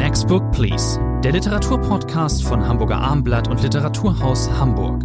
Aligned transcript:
Next 0.00 0.28
Book 0.28 0.50
Please, 0.52 0.98
der 1.22 1.32
Literaturpodcast 1.32 2.42
von 2.42 2.66
Hamburger 2.66 2.96
Armblatt 2.96 3.48
und 3.48 3.62
Literaturhaus 3.62 4.50
Hamburg. 4.50 5.04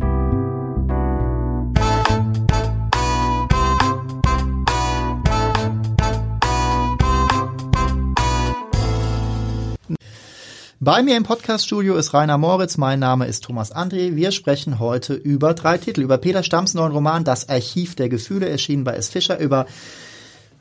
Bei 10.80 11.04
mir 11.04 11.18
im 11.18 11.23
Podcaststudio 11.23 11.98
ist 11.98 12.14
Rainer 12.14 12.38
Moritz, 12.38 12.77
mein 12.77 13.00
Name 13.00 13.27
ist 13.27 13.43
Thomas 13.43 13.75
André. 13.75 14.16
Wir 14.16 14.32
sprechen 14.32 14.80
heute 14.80 15.14
über 15.14 15.54
drei 15.54 15.77
Titel. 15.77 16.04
Über 16.04 16.18
Peter 16.18 16.41
Stamms 16.41 16.73
neuen 16.73 16.93
Roman 16.93 17.25
Das 17.25 17.50
Archiv 17.50 17.96
der 17.96 18.07
Gefühle, 18.07 18.48
erschienen 18.48 18.86
bei 18.86 18.93
S. 18.93 19.09
Fischer, 19.09 19.39
über 19.39 19.66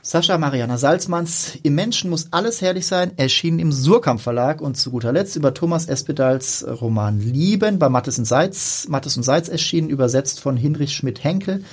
Sascha 0.07 0.37
Mariana 0.37 0.77
Salzmanns 0.77 1.57
Im 1.63 1.77
Menschen 1.77 2.11
muss 2.11 2.29
alles 2.31 2.61
herrlich 2.61 2.87
sein, 2.87 3.13
erschienen 3.17 3.59
im 3.59 3.73
Surkamp 3.73 4.21
Verlag 4.21 4.61
und 4.61 4.77
zu 4.77 4.91
guter 4.91 5.15
Letzt 5.15 5.35
über 5.35 5.55
Thomas 5.55 5.87
Espedals 5.87 6.63
Roman 6.69 7.21
Lieben 7.21 7.79
bei 7.79 7.89
Mattes 7.89 8.19
und 8.19 8.27
Seitz, 8.27 8.87
Mattes 8.87 9.17
und 9.17 9.23
Seitz 9.23 9.49
erschienen, 9.49 9.89
übersetzt 9.89 10.41
von 10.41 10.59
Hinrich 10.59 10.95
Schmidt-Henkel. 10.95 11.65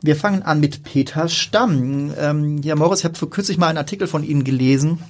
Wir 0.00 0.16
fangen 0.16 0.42
an 0.42 0.58
mit 0.58 0.84
Peter 0.84 1.28
Stamm. 1.28 2.14
Ähm, 2.18 2.62
ja, 2.62 2.76
Moritz, 2.76 3.00
ich 3.00 3.04
habe 3.04 3.14
vor 3.14 3.28
kürzlich 3.28 3.58
mal 3.58 3.68
einen 3.68 3.76
Artikel 3.76 4.06
von 4.06 4.24
Ihnen 4.24 4.44
gelesen, 4.44 5.00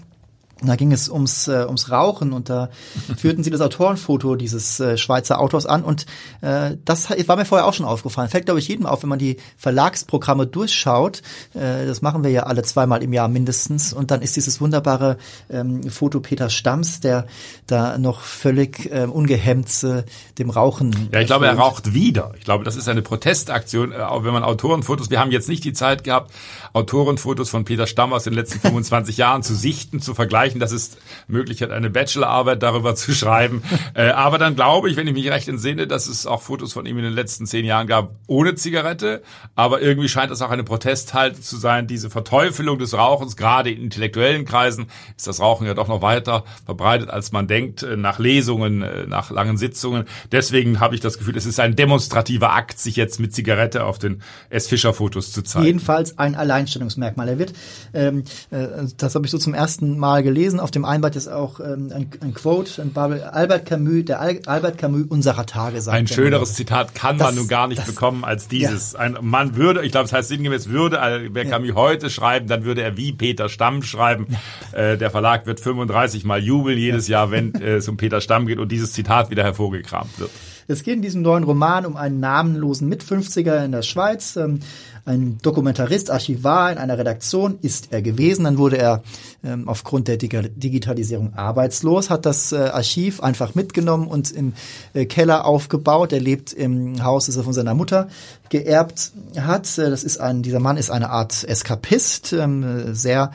da 0.68 0.76
ging 0.76 0.92
es 0.92 1.08
ums, 1.08 1.48
äh, 1.48 1.64
ums 1.66 1.90
Rauchen 1.90 2.32
und 2.32 2.48
da 2.48 2.70
führten 3.16 3.42
sie 3.42 3.50
das 3.50 3.60
Autorenfoto 3.60 4.36
dieses 4.36 4.80
äh, 4.80 4.96
Schweizer 4.96 5.40
Autors 5.40 5.66
an 5.66 5.82
und 5.82 6.06
äh, 6.40 6.76
das 6.84 7.10
war 7.10 7.36
mir 7.36 7.44
vorher 7.44 7.66
auch 7.66 7.74
schon 7.74 7.86
aufgefallen. 7.86 8.28
Fällt, 8.28 8.46
glaube 8.46 8.60
ich, 8.60 8.68
jedem 8.68 8.86
auf, 8.86 9.02
wenn 9.02 9.10
man 9.10 9.18
die 9.18 9.36
Verlagsprogramme 9.56 10.46
durchschaut. 10.46 11.22
Äh, 11.54 11.86
das 11.86 12.02
machen 12.02 12.24
wir 12.24 12.30
ja 12.30 12.44
alle 12.44 12.62
zweimal 12.62 13.02
im 13.02 13.12
Jahr 13.12 13.28
mindestens 13.28 13.92
und 13.92 14.10
dann 14.10 14.22
ist 14.22 14.36
dieses 14.36 14.60
wunderbare 14.60 15.18
ähm, 15.50 15.88
Foto 15.90 16.20
Peter 16.20 16.50
Stamms, 16.50 17.00
der 17.00 17.26
da 17.66 17.98
noch 17.98 18.20
völlig 18.20 18.90
äh, 18.92 19.06
ungehemmt 19.06 19.82
äh, 19.82 20.04
dem 20.38 20.50
Rauchen. 20.50 21.08
Ja, 21.12 21.20
ich 21.20 21.26
glaube, 21.26 21.46
er 21.46 21.56
raucht 21.56 21.94
wieder. 21.94 22.32
Ich 22.38 22.44
glaube, 22.44 22.64
das 22.64 22.76
ist 22.76 22.88
eine 22.88 23.02
Protestaktion, 23.02 23.92
äh, 23.92 23.96
auch 23.96 24.24
wenn 24.24 24.32
man 24.32 24.42
Autorenfotos, 24.42 25.10
wir 25.10 25.20
haben 25.20 25.30
jetzt 25.30 25.48
nicht 25.48 25.64
die 25.64 25.72
Zeit 25.72 26.04
gehabt, 26.04 26.32
Autorenfotos 26.72 27.50
von 27.50 27.64
Peter 27.64 27.86
Stamm 27.86 28.12
aus 28.12 28.24
den 28.24 28.34
letzten 28.34 28.60
25 28.68 29.16
Jahren 29.16 29.42
zu 29.42 29.54
sichten, 29.54 30.00
zu 30.00 30.14
vergleichen 30.14 30.53
erreichen, 30.54 30.60
dass 30.60 30.72
es 30.72 30.96
Möglichkeit, 31.28 31.70
eine 31.70 31.90
Bachelorarbeit 31.90 32.62
darüber 32.62 32.94
zu 32.94 33.12
schreiben. 33.12 33.62
äh, 33.94 34.08
aber 34.10 34.38
dann 34.38 34.54
glaube 34.54 34.90
ich, 34.90 34.96
wenn 34.96 35.06
ich 35.06 35.14
mich 35.14 35.28
recht 35.30 35.48
entsinne, 35.48 35.86
dass 35.86 36.06
es 36.06 36.26
auch 36.26 36.42
Fotos 36.42 36.72
von 36.72 36.86
ihm 36.86 36.98
in 36.98 37.04
den 37.04 37.12
letzten 37.12 37.46
zehn 37.46 37.64
Jahren 37.64 37.86
gab 37.86 38.14
ohne 38.26 38.54
Zigarette. 38.54 39.22
Aber 39.54 39.80
irgendwie 39.80 40.08
scheint 40.08 40.30
es 40.30 40.42
auch 40.42 40.50
eine 40.50 40.64
Protesthalte 40.64 41.40
zu 41.40 41.56
sein, 41.56 41.86
diese 41.86 42.10
Verteufelung 42.10 42.78
des 42.78 42.94
Rauchens, 42.94 43.36
gerade 43.36 43.70
in 43.70 43.82
intellektuellen 43.84 44.44
Kreisen 44.44 44.86
ist 45.16 45.26
das 45.26 45.40
Rauchen 45.40 45.66
ja 45.66 45.74
doch 45.74 45.88
noch 45.88 46.02
weiter 46.02 46.44
verbreitet, 46.64 47.10
als 47.10 47.32
man 47.32 47.46
denkt, 47.46 47.82
äh, 47.82 47.96
nach 47.96 48.18
Lesungen, 48.18 48.82
äh, 48.82 49.06
nach 49.06 49.30
langen 49.30 49.56
Sitzungen. 49.56 50.04
Deswegen 50.32 50.80
habe 50.80 50.94
ich 50.94 51.00
das 51.00 51.18
Gefühl, 51.18 51.36
es 51.36 51.46
ist 51.46 51.60
ein 51.60 51.76
demonstrativer 51.76 52.52
Akt, 52.52 52.78
sich 52.78 52.96
jetzt 52.96 53.20
mit 53.20 53.34
Zigarette 53.34 53.84
auf 53.84 53.98
den 53.98 54.22
S. 54.50 54.68
Fischer-Fotos 54.68 55.32
zu 55.32 55.42
zeigen. 55.42 55.66
Jedenfalls 55.66 56.18
ein 56.18 56.34
Alleinstellungsmerkmal. 56.34 57.28
Er 57.28 57.38
wird, 57.38 57.52
ähm, 57.92 58.24
äh, 58.50 58.66
das 58.96 59.14
habe 59.14 59.26
ich 59.26 59.30
so 59.30 59.38
zum 59.38 59.54
ersten 59.54 59.98
Mal 59.98 60.22
gelesen, 60.22 60.33
gelesen. 60.34 60.60
Auf 60.60 60.70
dem 60.70 60.84
Einband 60.84 61.16
ist 61.16 61.28
auch 61.28 61.60
ähm, 61.60 61.90
ein, 61.94 62.10
ein 62.20 62.34
Quote, 62.34 62.82
ein 62.82 62.96
Albert 62.96 63.66
Camus, 63.66 64.04
der 64.04 64.20
Al 64.20 64.40
Albert 64.46 64.78
Camus 64.78 65.06
unserer 65.08 65.46
Tage 65.46 65.80
sagt. 65.80 65.96
Ein 65.96 66.06
schöneres 66.06 66.50
immer. 66.50 66.56
Zitat 66.56 66.94
kann 66.94 67.18
das, 67.18 67.28
man 67.28 67.34
nun 67.36 67.48
gar 67.48 67.68
nicht 67.68 67.78
das, 67.78 67.86
bekommen 67.86 68.24
als 68.24 68.48
dieses. 68.48 68.92
Ja. 68.92 69.00
Ein 69.00 69.18
Mann 69.22 69.56
würde, 69.56 69.84
ich 69.84 69.92
glaube, 69.92 70.06
es 70.06 70.12
heißt 70.12 70.28
sinngemäß, 70.28 70.68
würde 70.68 71.00
Albert 71.00 71.50
Camus 71.50 71.68
ja. 71.68 71.74
heute 71.76 72.10
schreiben, 72.10 72.48
dann 72.48 72.64
würde 72.64 72.82
er 72.82 72.96
wie 72.96 73.12
Peter 73.12 73.48
Stamm 73.48 73.82
schreiben. 73.82 74.26
Ja. 74.72 74.78
Äh, 74.78 74.98
der 74.98 75.10
Verlag 75.10 75.46
wird 75.46 75.60
35 75.60 76.24
Mal 76.24 76.42
jubeln 76.42 76.78
jedes 76.78 77.08
Jahr, 77.08 77.30
wenn 77.30 77.54
äh, 77.54 77.76
es 77.76 77.88
um 77.88 77.96
Peter 77.96 78.20
Stamm 78.20 78.46
geht 78.46 78.58
und 78.58 78.70
dieses 78.72 78.92
Zitat 78.92 79.30
wieder 79.30 79.44
hervorgekramt 79.44 80.18
wird. 80.18 80.30
Es 80.66 80.82
geht 80.82 80.96
in 80.96 81.02
diesem 81.02 81.22
neuen 81.22 81.44
Roman 81.44 81.84
um 81.84 81.96
einen 81.96 82.20
namenlosen 82.20 82.88
Mit-50er 82.88 83.64
in 83.64 83.72
der 83.72 83.82
Schweiz. 83.82 84.36
Ähm, 84.36 84.60
ein 85.06 85.38
Dokumentarist, 85.42 86.10
Archivar 86.10 86.72
in 86.72 86.78
einer 86.78 86.96
Redaktion 86.96 87.58
ist 87.60 87.88
er 87.90 88.00
gewesen. 88.00 88.44
Dann 88.44 88.56
wurde 88.56 88.78
er 88.78 89.02
ähm, 89.44 89.68
aufgrund 89.68 90.08
der 90.08 90.16
Digitalisierung 90.16 91.34
arbeitslos, 91.34 92.08
hat 92.08 92.24
das 92.24 92.52
äh, 92.52 92.56
Archiv 92.56 93.22
einfach 93.22 93.54
mitgenommen 93.54 94.06
und 94.06 94.30
im 94.30 94.54
äh, 94.94 95.04
Keller 95.04 95.44
aufgebaut. 95.44 96.12
Er 96.12 96.20
lebt 96.20 96.54
im 96.54 97.04
Haus, 97.04 97.26
das 97.26 97.36
er 97.36 97.44
von 97.44 97.52
seiner 97.52 97.74
Mutter 97.74 98.08
geerbt 98.48 99.12
hat. 99.38 99.76
Äh, 99.76 99.90
das 99.90 100.04
ist 100.04 100.18
ein, 100.18 100.42
dieser 100.42 100.60
Mann 100.60 100.78
ist 100.78 100.90
eine 100.90 101.10
Art 101.10 101.44
Eskapist, 101.44 102.32
ähm, 102.32 102.94
sehr 102.94 103.32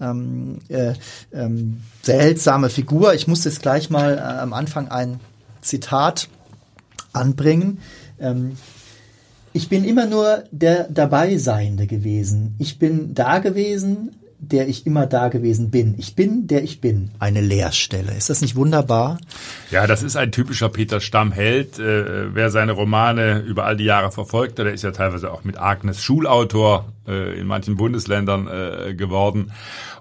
ähm, 0.00 0.58
äh, 0.68 0.94
ähm, 1.32 1.82
seltsame 2.02 2.68
Figur. 2.68 3.14
Ich 3.14 3.28
muss 3.28 3.44
jetzt 3.44 3.62
gleich 3.62 3.90
mal 3.90 4.18
äh, 4.18 4.20
am 4.20 4.52
Anfang 4.52 4.88
ein 4.88 5.20
Zitat 5.60 6.28
anbringen. 7.12 7.78
Ähm, 8.18 8.56
ich 9.52 9.68
bin 9.68 9.84
immer 9.84 10.06
nur 10.06 10.44
der 10.50 10.84
Dabeiseiende 10.84 11.86
gewesen. 11.86 12.54
Ich 12.58 12.78
bin 12.78 13.14
da 13.14 13.38
gewesen, 13.38 14.10
der 14.42 14.68
ich 14.68 14.86
immer 14.86 15.06
da 15.06 15.28
gewesen 15.28 15.70
bin. 15.70 15.94
Ich 15.98 16.16
bin, 16.16 16.48
der 16.48 16.64
ich 16.64 16.80
bin. 16.80 17.12
Eine 17.20 17.40
Leerstelle. 17.40 18.12
Ist 18.12 18.28
das 18.28 18.40
nicht 18.40 18.56
wunderbar? 18.56 19.18
Ja, 19.70 19.86
das 19.86 20.02
ist 20.02 20.16
ein 20.16 20.32
typischer 20.32 20.68
Peter 20.68 21.00
Stamm-Held. 21.00 21.78
Äh, 21.78 22.34
wer 22.34 22.50
seine 22.50 22.72
Romane 22.72 23.38
über 23.40 23.64
all 23.64 23.76
die 23.76 23.84
Jahre 23.84 24.10
verfolgt, 24.10 24.58
der 24.58 24.72
ist 24.72 24.82
ja 24.82 24.90
teilweise 24.90 25.30
auch 25.30 25.44
mit 25.44 25.60
Agnes 25.60 26.02
Schulautor 26.02 26.86
äh, 27.06 27.38
in 27.38 27.46
manchen 27.46 27.76
Bundesländern 27.76 28.48
äh, 28.48 28.94
geworden. 28.94 29.52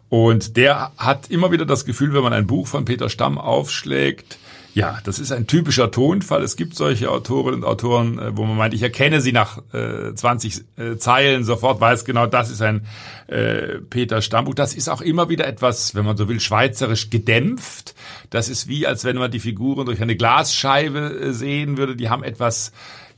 Und 0.09 0.57
der 0.57 0.91
hat 0.97 1.29
immer 1.29 1.51
wieder 1.51 1.67
das 1.67 1.85
Gefühl, 1.85 2.13
wenn 2.13 2.23
man 2.23 2.33
ein 2.33 2.47
Buch 2.47 2.67
von 2.67 2.83
Peter 2.83 3.09
Stamm 3.09 3.37
aufschlägt, 3.37 4.39
ja, 4.73 4.99
das 5.03 5.19
ist 5.19 5.31
ein 5.31 5.47
typischer 5.47 5.91
Tonfall. 5.91 6.43
Es 6.43 6.55
gibt 6.55 6.75
solche 6.75 7.11
Autorinnen 7.11 7.63
und 7.63 7.65
Autoren, 7.65 8.19
äh, 8.19 8.37
wo 8.37 8.45
man 8.45 8.55
meint, 8.55 8.73
ich 8.73 8.81
erkenne 8.81 9.19
sie 9.19 9.31
nach 9.31 9.59
äh, 9.73 10.13
20 10.13 10.63
äh, 10.77 10.97
Zeilen 10.97 11.43
sofort, 11.43 11.81
weiß 11.81 12.05
genau, 12.05 12.25
das 12.25 12.49
ist 12.49 12.61
ein 12.61 12.85
äh, 13.27 13.79
Peter 13.89 14.21
Stammbuch. 14.21 14.55
Das 14.55 14.73
ist 14.73 14.89
auch 14.89 15.01
immer 15.01 15.29
wieder 15.29 15.45
etwas, 15.45 15.93
wenn 15.95 16.05
man 16.05 16.15
so 16.15 16.29
will, 16.29 16.39
schweizerisch 16.39 17.09
gedämpft. 17.09 17.95
Das 18.29 18.47
ist 18.47 18.67
wie, 18.67 18.87
als 18.87 19.03
wenn 19.03 19.17
man 19.17 19.31
die 19.31 19.39
Figuren 19.39 19.85
durch 19.85 20.01
eine 20.01 20.15
Glasscheibe 20.15 21.19
äh, 21.21 21.33
sehen 21.33 21.77
würde. 21.77 21.95
Die 21.95 22.09
haben 22.09 22.23
etwas 22.23 22.71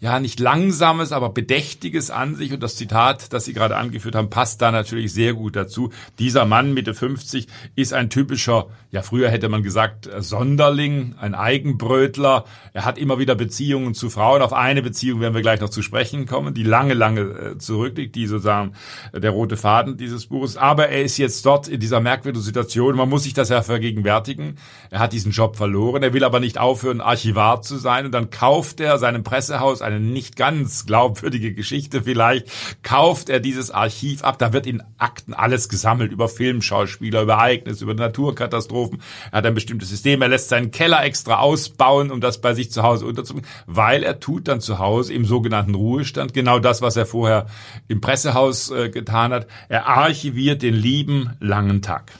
ja, 0.03 0.19
nicht 0.19 0.41
langsames, 0.41 1.13
aber 1.13 1.29
bedächtiges 1.29 2.11
an 2.11 2.35
sich. 2.35 2.51
Und 2.51 2.61
das 2.61 2.75
Zitat, 2.75 3.31
das 3.31 3.45
Sie 3.45 3.53
gerade 3.53 3.77
angeführt 3.77 4.15
haben, 4.15 4.29
passt 4.29 4.61
da 4.61 4.69
natürlich 4.69 5.13
sehr 5.13 5.33
gut 5.33 5.55
dazu. 5.55 5.91
Dieser 6.19 6.43
Mann 6.43 6.73
Mitte 6.73 6.93
50 6.93 7.47
ist 7.75 7.93
ein 7.93 8.09
typischer, 8.09 8.67
ja, 8.91 9.01
früher 9.01 9.29
hätte 9.29 9.47
man 9.47 9.63
gesagt, 9.63 10.09
Sonderling, 10.19 11.15
ein 11.21 11.33
Eigenbrötler. 11.35 12.43
Er 12.73 12.83
hat 12.83 12.97
immer 12.97 13.17
wieder 13.17 13.35
Beziehungen 13.35 13.93
zu 13.93 14.09
Frauen. 14.09 14.41
Auf 14.41 14.51
eine 14.51 14.81
Beziehung 14.81 15.21
werden 15.21 15.35
wir 15.35 15.41
gleich 15.41 15.61
noch 15.61 15.69
zu 15.69 15.81
sprechen 15.81 16.25
kommen, 16.25 16.53
die 16.53 16.63
lange, 16.63 16.95
lange 16.95 17.21
äh, 17.21 17.57
zurückliegt, 17.57 18.13
die 18.15 18.27
sozusagen 18.27 18.73
der 19.13 19.31
rote 19.31 19.55
Faden 19.55 19.95
dieses 19.95 20.25
Buches. 20.25 20.57
Aber 20.57 20.89
er 20.89 21.03
ist 21.03 21.17
jetzt 21.17 21.45
dort 21.45 21.69
in 21.69 21.79
dieser 21.79 22.01
merkwürdigen 22.01 22.43
Situation. 22.43 22.97
Man 22.97 23.07
muss 23.07 23.23
sich 23.23 23.33
das 23.33 23.47
ja 23.47 23.61
vergegenwärtigen. 23.61 24.57
Er 24.89 24.99
hat 24.99 25.13
diesen 25.13 25.31
Job 25.31 25.55
verloren. 25.55 26.03
Er 26.03 26.11
will 26.11 26.25
aber 26.25 26.41
nicht 26.41 26.57
aufhören, 26.57 26.99
Archivar 26.99 27.61
zu 27.61 27.77
sein. 27.77 28.05
Und 28.05 28.11
dann 28.11 28.31
kauft 28.31 28.81
er 28.81 28.97
seinem 28.97 29.23
Pressehaus 29.23 29.81
eine 29.81 29.92
nicht 29.99 30.35
ganz 30.35 30.85
glaubwürdige 30.85 31.53
Geschichte 31.53 32.03
vielleicht, 32.03 32.49
kauft 32.83 33.29
er 33.29 33.39
dieses 33.39 33.71
Archiv 33.71 34.23
ab. 34.23 34.39
Da 34.39 34.53
wird 34.53 34.67
in 34.67 34.83
Akten 34.97 35.33
alles 35.33 35.69
gesammelt 35.69 36.11
über 36.11 36.29
Filmschauspieler, 36.29 37.23
über 37.23 37.33
Ereignisse, 37.33 37.83
über 37.83 37.93
Naturkatastrophen. 37.93 39.01
Er 39.31 39.39
hat 39.39 39.45
ein 39.45 39.53
bestimmtes 39.53 39.89
System. 39.89 40.21
Er 40.21 40.29
lässt 40.29 40.49
seinen 40.49 40.71
Keller 40.71 41.03
extra 41.03 41.39
ausbauen, 41.39 42.11
um 42.11 42.21
das 42.21 42.41
bei 42.41 42.53
sich 42.53 42.71
zu 42.71 42.83
Hause 42.83 43.05
unterzubringen, 43.05 43.49
weil 43.65 44.03
er 44.03 44.19
tut 44.19 44.47
dann 44.47 44.61
zu 44.61 44.79
Hause 44.79 45.13
im 45.13 45.25
sogenannten 45.25 45.75
Ruhestand 45.75 46.33
genau 46.33 46.59
das, 46.59 46.81
was 46.81 46.95
er 46.95 47.05
vorher 47.05 47.47
im 47.87 48.01
Pressehaus 48.01 48.71
äh, 48.71 48.89
getan 48.89 49.33
hat. 49.33 49.47
Er 49.69 49.87
archiviert 49.87 50.61
den 50.61 50.73
lieben 50.73 51.31
langen 51.39 51.81
Tag. 51.81 52.11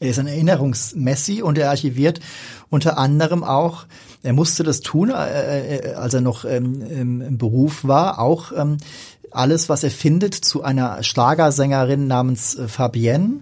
Er 0.00 0.10
ist 0.10 0.18
ein 0.18 0.26
Erinnerungsmessi 0.26 1.42
und 1.42 1.58
er 1.58 1.70
archiviert 1.70 2.18
unter 2.70 2.98
anderem 2.98 3.44
auch 3.44 3.86
er 4.22 4.32
musste 4.32 4.62
das 4.62 4.80
tun, 4.80 5.10
äh, 5.10 5.76
äh, 5.76 5.94
als 5.94 6.14
er 6.14 6.20
noch 6.20 6.44
ähm, 6.44 6.80
im 6.82 7.38
Beruf 7.38 7.84
war, 7.84 8.18
auch 8.18 8.52
ähm, 8.56 8.76
alles, 9.30 9.68
was 9.68 9.82
er 9.82 9.90
findet, 9.90 10.34
zu 10.34 10.62
einer 10.62 11.02
Schlagersängerin 11.02 12.06
namens 12.06 12.54
äh, 12.54 12.68
Fabienne. 12.68 13.40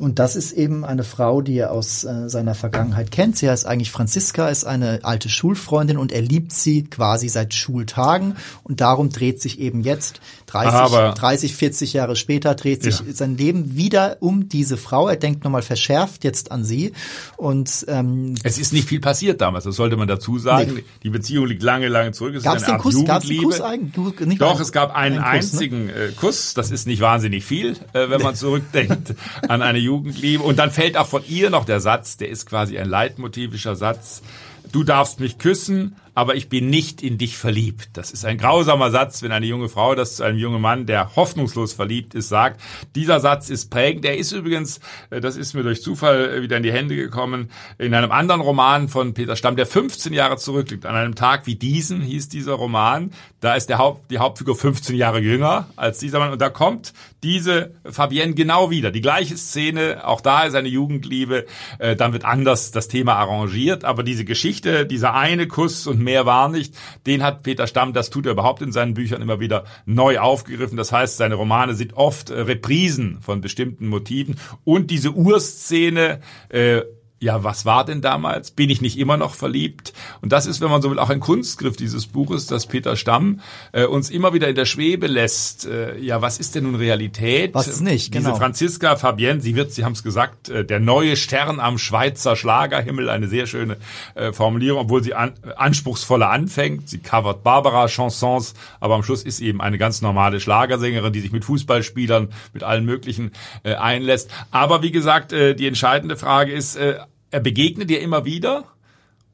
Und 0.00 0.18
das 0.18 0.34
ist 0.34 0.52
eben 0.52 0.86
eine 0.86 1.04
Frau, 1.04 1.42
die 1.42 1.58
er 1.58 1.72
aus 1.72 2.04
äh, 2.04 2.30
seiner 2.30 2.54
Vergangenheit 2.54 3.10
kennt. 3.10 3.36
Sie 3.36 3.50
heißt 3.50 3.66
eigentlich 3.66 3.90
Franziska, 3.90 4.48
ist 4.48 4.64
eine 4.64 5.00
alte 5.02 5.28
Schulfreundin 5.28 5.98
und 5.98 6.10
er 6.10 6.22
liebt 6.22 6.54
sie 6.54 6.84
quasi 6.84 7.28
seit 7.28 7.52
Schultagen. 7.52 8.36
Und 8.62 8.80
darum 8.80 9.10
dreht 9.10 9.42
sich 9.42 9.60
eben 9.60 9.82
jetzt 9.82 10.22
30, 10.46 10.72
Aber, 10.72 11.12
30 11.12 11.54
40 11.54 11.92
Jahre 11.92 12.16
später 12.16 12.54
dreht 12.54 12.82
sich 12.82 13.00
ja. 13.00 13.12
sein 13.12 13.36
Leben 13.36 13.76
wieder 13.76 14.16
um 14.20 14.48
diese 14.48 14.78
Frau. 14.78 15.06
Er 15.06 15.16
denkt 15.16 15.44
nochmal 15.44 15.60
verschärft 15.60 16.24
jetzt 16.24 16.50
an 16.50 16.64
sie. 16.64 16.92
Und 17.36 17.84
ähm, 17.86 18.36
es 18.42 18.56
ist 18.56 18.72
nicht 18.72 18.88
viel 18.88 19.00
passiert 19.00 19.42
damals, 19.42 19.64
das 19.64 19.76
sollte 19.76 19.98
man 19.98 20.08
dazu 20.08 20.38
sagen. 20.38 20.76
Nee. 20.76 20.84
Die 21.02 21.10
Beziehung 21.10 21.46
liegt 21.46 21.62
lange, 21.62 21.88
lange 21.88 22.12
zurück. 22.12 22.34
Es 22.36 22.42
Gab's 22.42 22.64
den 22.64 22.78
Kuss? 22.78 23.04
Gab's 23.04 23.26
den 23.26 23.42
Kuss 23.42 23.60
eigentlich? 23.60 24.20
Nicht 24.20 24.40
Doch, 24.40 24.60
es 24.60 24.72
gab 24.72 24.96
einen, 24.96 25.18
einen 25.18 25.40
Kuss, 25.42 25.52
ne? 25.52 25.58
einzigen 25.58 25.86
ne? 25.86 26.12
Kuss. 26.16 26.54
Das 26.54 26.70
ist 26.70 26.86
nicht 26.86 27.02
wahnsinnig 27.02 27.44
viel, 27.44 27.72
äh, 27.92 28.08
wenn 28.08 28.16
nee. 28.16 28.24
man 28.24 28.34
zurückdenkt 28.34 29.14
an 29.46 29.60
eine 29.60 29.78
Jugendliebe. 29.90 30.44
Und 30.44 30.58
dann 30.58 30.70
fällt 30.70 30.96
auch 30.96 31.08
von 31.08 31.22
ihr 31.26 31.50
noch 31.50 31.64
der 31.64 31.80
Satz, 31.80 32.16
der 32.16 32.28
ist 32.28 32.46
quasi 32.46 32.78
ein 32.78 32.88
leitmotivischer 32.88 33.74
Satz. 33.74 34.22
Du 34.70 34.84
darfst 34.84 35.18
mich 35.18 35.38
küssen, 35.38 35.96
aber 36.20 36.34
ich 36.34 36.50
bin 36.50 36.68
nicht 36.68 37.02
in 37.02 37.16
dich 37.16 37.38
verliebt. 37.38 37.88
Das 37.94 38.10
ist 38.10 38.26
ein 38.26 38.36
grausamer 38.36 38.90
Satz, 38.90 39.22
wenn 39.22 39.32
eine 39.32 39.46
junge 39.46 39.70
Frau 39.70 39.94
das 39.94 40.16
zu 40.16 40.22
einem 40.22 40.36
jungen 40.36 40.60
Mann, 40.60 40.84
der 40.84 41.16
hoffnungslos 41.16 41.72
verliebt 41.72 42.12
ist, 42.12 42.28
sagt. 42.28 42.60
Dieser 42.94 43.20
Satz 43.20 43.48
ist 43.48 43.70
prägend. 43.70 44.04
Der 44.04 44.18
ist 44.18 44.32
übrigens, 44.32 44.80
äh, 45.08 45.22
das 45.22 45.38
ist 45.38 45.54
mir 45.54 45.62
durch 45.62 45.80
Zufall 45.80 46.28
äh, 46.28 46.42
wieder 46.42 46.58
in 46.58 46.62
die 46.62 46.72
Hände 46.72 46.94
gekommen, 46.94 47.50
in 47.78 47.94
einem 47.94 48.12
anderen 48.12 48.42
Roman 48.42 48.90
von 48.90 49.14
Peter 49.14 49.34
Stamm, 49.34 49.56
der 49.56 49.64
15 49.64 50.12
Jahre 50.12 50.36
zurückliegt. 50.36 50.84
An 50.84 50.94
einem 50.94 51.14
Tag 51.14 51.46
wie 51.46 51.54
diesen 51.54 52.02
hieß 52.02 52.28
dieser 52.28 52.52
Roman. 52.52 53.12
Da 53.40 53.54
ist 53.54 53.70
der 53.70 53.78
Haupt, 53.78 54.10
die 54.10 54.18
Hauptfigur 54.18 54.56
15 54.56 54.94
Jahre 54.96 55.20
jünger 55.20 55.68
als 55.76 56.00
dieser 56.00 56.18
Mann. 56.18 56.32
Und 56.32 56.42
da 56.42 56.50
kommt 56.50 56.92
diese 57.22 57.72
Fabienne 57.90 58.34
genau 58.34 58.70
wieder. 58.70 58.90
Die 58.90 59.00
gleiche 59.00 59.38
Szene, 59.38 60.06
auch 60.06 60.20
da 60.20 60.42
ist 60.42 60.54
eine 60.54 60.68
Jugendliebe. 60.68 61.46
Äh, 61.78 61.96
dann 61.96 62.12
wird 62.12 62.26
anders 62.26 62.72
das 62.72 62.88
Thema 62.88 63.14
arrangiert. 63.14 63.86
Aber 63.86 64.02
diese 64.02 64.26
Geschichte, 64.26 64.84
dieser 64.84 65.14
eine 65.14 65.48
Kuss 65.48 65.86
und 65.86 65.98
mehr 65.98 66.09
war 66.26 66.48
nicht. 66.48 66.74
Den 67.06 67.22
hat 67.22 67.42
Peter 67.42 67.66
Stamm, 67.66 67.92
das 67.92 68.10
tut 68.10 68.26
er 68.26 68.32
überhaupt 68.32 68.62
in 68.62 68.72
seinen 68.72 68.94
Büchern 68.94 69.22
immer 69.22 69.40
wieder 69.40 69.64
neu 69.86 70.18
aufgegriffen. 70.18 70.76
Das 70.76 70.92
heißt, 70.92 71.16
seine 71.16 71.34
Romane 71.34 71.74
sind 71.74 71.94
oft 71.94 72.30
äh, 72.30 72.40
Reprisen 72.40 73.20
von 73.20 73.40
bestimmten 73.40 73.88
Motiven 73.88 74.36
und 74.64 74.90
diese 74.90 75.12
Urszene 75.12 76.20
äh, 76.48 76.82
ja, 77.20 77.44
was 77.44 77.66
war 77.66 77.84
denn 77.84 78.00
damals? 78.00 78.50
Bin 78.50 78.70
ich 78.70 78.80
nicht 78.80 78.98
immer 78.98 79.18
noch 79.18 79.34
verliebt? 79.34 79.92
Und 80.22 80.32
das 80.32 80.46
ist, 80.46 80.62
wenn 80.62 80.70
man 80.70 80.80
so 80.80 80.90
will, 80.90 80.98
auch 80.98 81.10
ein 81.10 81.20
Kunstgriff 81.20 81.76
dieses 81.76 82.06
Buches, 82.06 82.46
dass 82.46 82.66
Peter 82.66 82.96
Stamm 82.96 83.40
äh, 83.72 83.84
uns 83.84 84.08
immer 84.08 84.32
wieder 84.32 84.48
in 84.48 84.54
der 84.54 84.64
Schwebe 84.64 85.06
lässt. 85.06 85.66
Äh, 85.66 85.98
ja, 85.98 86.22
was 86.22 86.38
ist 86.38 86.54
denn 86.54 86.64
nun 86.64 86.76
Realität? 86.76 87.54
Was 87.54 87.68
ist 87.68 87.82
nicht, 87.82 88.10
genau. 88.10 88.30
Diese 88.30 88.38
Franziska 88.38 88.96
Fabienne, 88.96 89.42
sie 89.42 89.54
wird, 89.54 89.70
Sie 89.70 89.84
haben 89.84 89.92
es 89.92 90.02
gesagt, 90.02 90.48
äh, 90.48 90.64
der 90.64 90.80
neue 90.80 91.14
Stern 91.14 91.60
am 91.60 91.76
Schweizer 91.76 92.36
Schlagerhimmel, 92.36 93.10
eine 93.10 93.28
sehr 93.28 93.46
schöne 93.46 93.76
äh, 94.14 94.32
Formulierung, 94.32 94.80
obwohl 94.80 95.02
sie 95.02 95.12
an, 95.12 95.34
anspruchsvoller 95.56 96.30
anfängt. 96.30 96.88
Sie 96.88 97.00
covert 97.00 97.42
Barbara-Chansons, 97.42 98.54
aber 98.80 98.94
am 98.94 99.02
Schluss 99.02 99.24
ist 99.24 99.36
sie 99.36 99.46
eben 99.46 99.60
eine 99.60 99.76
ganz 99.76 100.00
normale 100.00 100.40
Schlagersängerin, 100.40 101.12
die 101.12 101.20
sich 101.20 101.32
mit 101.32 101.44
Fußballspielern, 101.44 102.30
mit 102.54 102.62
allen 102.62 102.86
möglichen 102.86 103.32
äh, 103.62 103.74
einlässt. 103.74 104.30
Aber 104.50 104.82
wie 104.82 104.90
gesagt, 104.90 105.34
äh, 105.34 105.54
die 105.54 105.66
entscheidende 105.66 106.16
Frage 106.16 106.52
ist, 106.52 106.76
äh, 106.76 106.94
er 107.30 107.40
begegnet 107.40 107.90
ihr 107.90 108.00
immer 108.00 108.24
wieder 108.24 108.64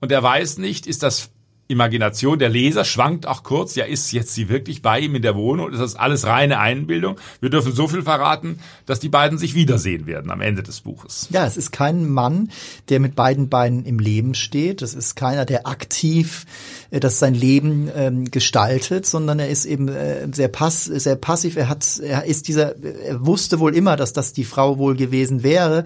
und 0.00 0.12
er 0.12 0.22
weiß 0.22 0.58
nicht, 0.58 0.87
ist 0.87 1.02
das 1.02 1.31
Imagination 1.69 2.38
der 2.38 2.48
Leser 2.48 2.84
schwankt 2.84 3.26
auch 3.26 3.43
kurz, 3.43 3.75
ja, 3.75 3.84
ist 3.84 4.12
jetzt 4.12 4.34
sie 4.34 4.48
wirklich 4.48 4.82
bei 4.82 5.00
ihm 5.00 5.16
in 5.16 5.22
der 5.22 5.34
Wohnung? 5.34 5.72
Ist 5.72 5.81
das 5.81 5.96
alles 5.96 6.25
reine 6.25 6.60
Einbildung? 6.60 7.16
Wir 7.40 7.50
dürfen 7.50 7.72
so 7.72 7.88
viel 7.88 8.02
verraten, 8.02 8.60
dass 8.87 9.00
die 9.00 9.08
beiden 9.08 9.37
sich 9.37 9.54
wiedersehen 9.54 10.06
werden 10.06 10.31
am 10.31 10.40
Ende 10.40 10.62
des 10.62 10.81
Buches. 10.81 11.26
Ja, 11.31 11.44
es 11.44 11.56
ist 11.56 11.72
kein 11.72 12.08
Mann, 12.08 12.50
der 12.88 13.00
mit 13.00 13.16
beiden 13.16 13.48
Beinen 13.48 13.84
im 13.84 13.99
Leben 13.99 14.34
steht. 14.34 14.81
Es 14.81 14.94
ist 14.94 15.16
keiner, 15.16 15.44
der 15.44 15.66
aktiv 15.66 16.46
äh, 16.90 17.00
das 17.00 17.19
sein 17.19 17.34
Leben 17.34 17.90
ähm, 17.94 18.31
gestaltet, 18.31 19.06
sondern 19.06 19.40
er 19.40 19.49
ist 19.49 19.64
eben 19.64 19.88
äh, 19.88 20.28
sehr, 20.32 20.49
pass 20.49 20.84
sehr 20.84 21.16
passiv. 21.16 21.56
Er 21.56 21.69
hat, 21.69 21.99
er 21.99 22.25
ist 22.26 22.46
dieser, 22.46 22.76
er 22.81 23.26
wusste 23.26 23.58
wohl 23.58 23.75
immer, 23.75 23.96
dass 23.96 24.12
das 24.12 24.32
die 24.32 24.44
Frau 24.44 24.78
wohl 24.78 24.94
gewesen 24.94 25.42
wäre. 25.42 25.84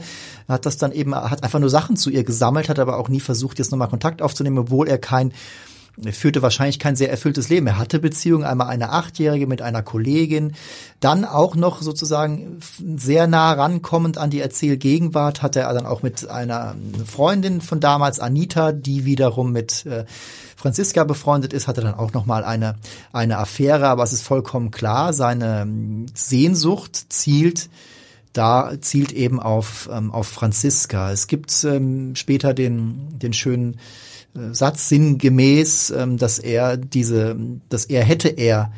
Hat 0.51 0.67
das 0.67 0.77
dann 0.77 0.93
eben, 0.93 1.15
hat 1.15 1.43
einfach 1.43 1.61
nur 1.61 1.71
Sachen 1.71 1.97
zu 1.97 2.11
ihr 2.11 2.25
gesammelt, 2.25 2.69
hat 2.69 2.79
aber 2.79 2.99
auch 2.99 3.09
nie 3.09 3.21
versucht, 3.21 3.59
jetzt 3.59 3.71
nochmal 3.71 3.89
Kontakt 3.89 4.21
aufzunehmen, 4.23 4.59
obwohl 4.59 4.89
er 4.89 4.99
kein 4.99 5.33
er 6.05 6.13
führte 6.13 6.41
wahrscheinlich 6.43 6.79
kein 6.79 6.97
sehr 6.97 7.11
erfülltes 7.11 7.49
Leben. 7.49 7.67
Er 7.67 7.79
hatte 7.79 7.99
Beziehungen, 7.99 8.45
einmal 8.45 8.69
eine 8.69 8.91
Achtjährige 8.91 9.47
mit 9.47 9.61
einer 9.61 9.83
Kollegin, 9.83 10.53
dann 11.01 11.25
auch 11.25 11.57
noch 11.57 11.83
sozusagen 11.83 12.61
sehr 12.97 13.27
nah 13.27 13.53
rankommend 13.53 14.17
an 14.17 14.31
die 14.31 14.41
Erzählgegenwart 14.41 15.43
hatte 15.43 15.61
er 15.61 15.75
dann 15.75 15.87
auch 15.87 16.03
mit 16.03 16.29
einer 16.29 16.75
Freundin 17.07 17.61
von 17.61 17.81
damals, 17.81 18.21
Anita, 18.21 18.73
die 18.73 19.05
wiederum 19.05 19.53
mit 19.53 19.85
äh, 19.87 20.05
Franziska 20.57 21.05
befreundet 21.05 21.53
ist, 21.53 21.69
hatte 21.69 21.81
dann 21.81 21.95
auch 21.95 22.13
noch 22.13 22.27
mal 22.27 22.45
eine 22.45 22.77
eine 23.13 23.39
Affäre, 23.39 23.89
aber 23.89 24.03
es 24.03 24.13
ist 24.13 24.23
vollkommen 24.23 24.71
klar, 24.71 25.13
seine 25.13 25.67
Sehnsucht 26.15 27.13
zielt 27.13 27.69
da 28.33 28.73
zielt 28.81 29.13
eben 29.13 29.41
auf 29.41 29.89
ähm, 29.93 30.13
auf 30.13 30.29
Franziska. 30.29 31.13
Es 31.13 31.27
gibt 31.27 31.65
ähm, 31.65 32.15
später 32.15 32.55
den 32.55 33.19
den 33.19 33.33
schönen 33.33 33.77
Satz 34.53 34.89
sinngemäß, 34.89 35.91
ähm, 35.91 36.17
dass 36.17 36.39
er 36.39 36.77
diese, 36.77 37.37
dass 37.69 37.85
er 37.85 38.05
hätte 38.05 38.29
er 38.29 38.71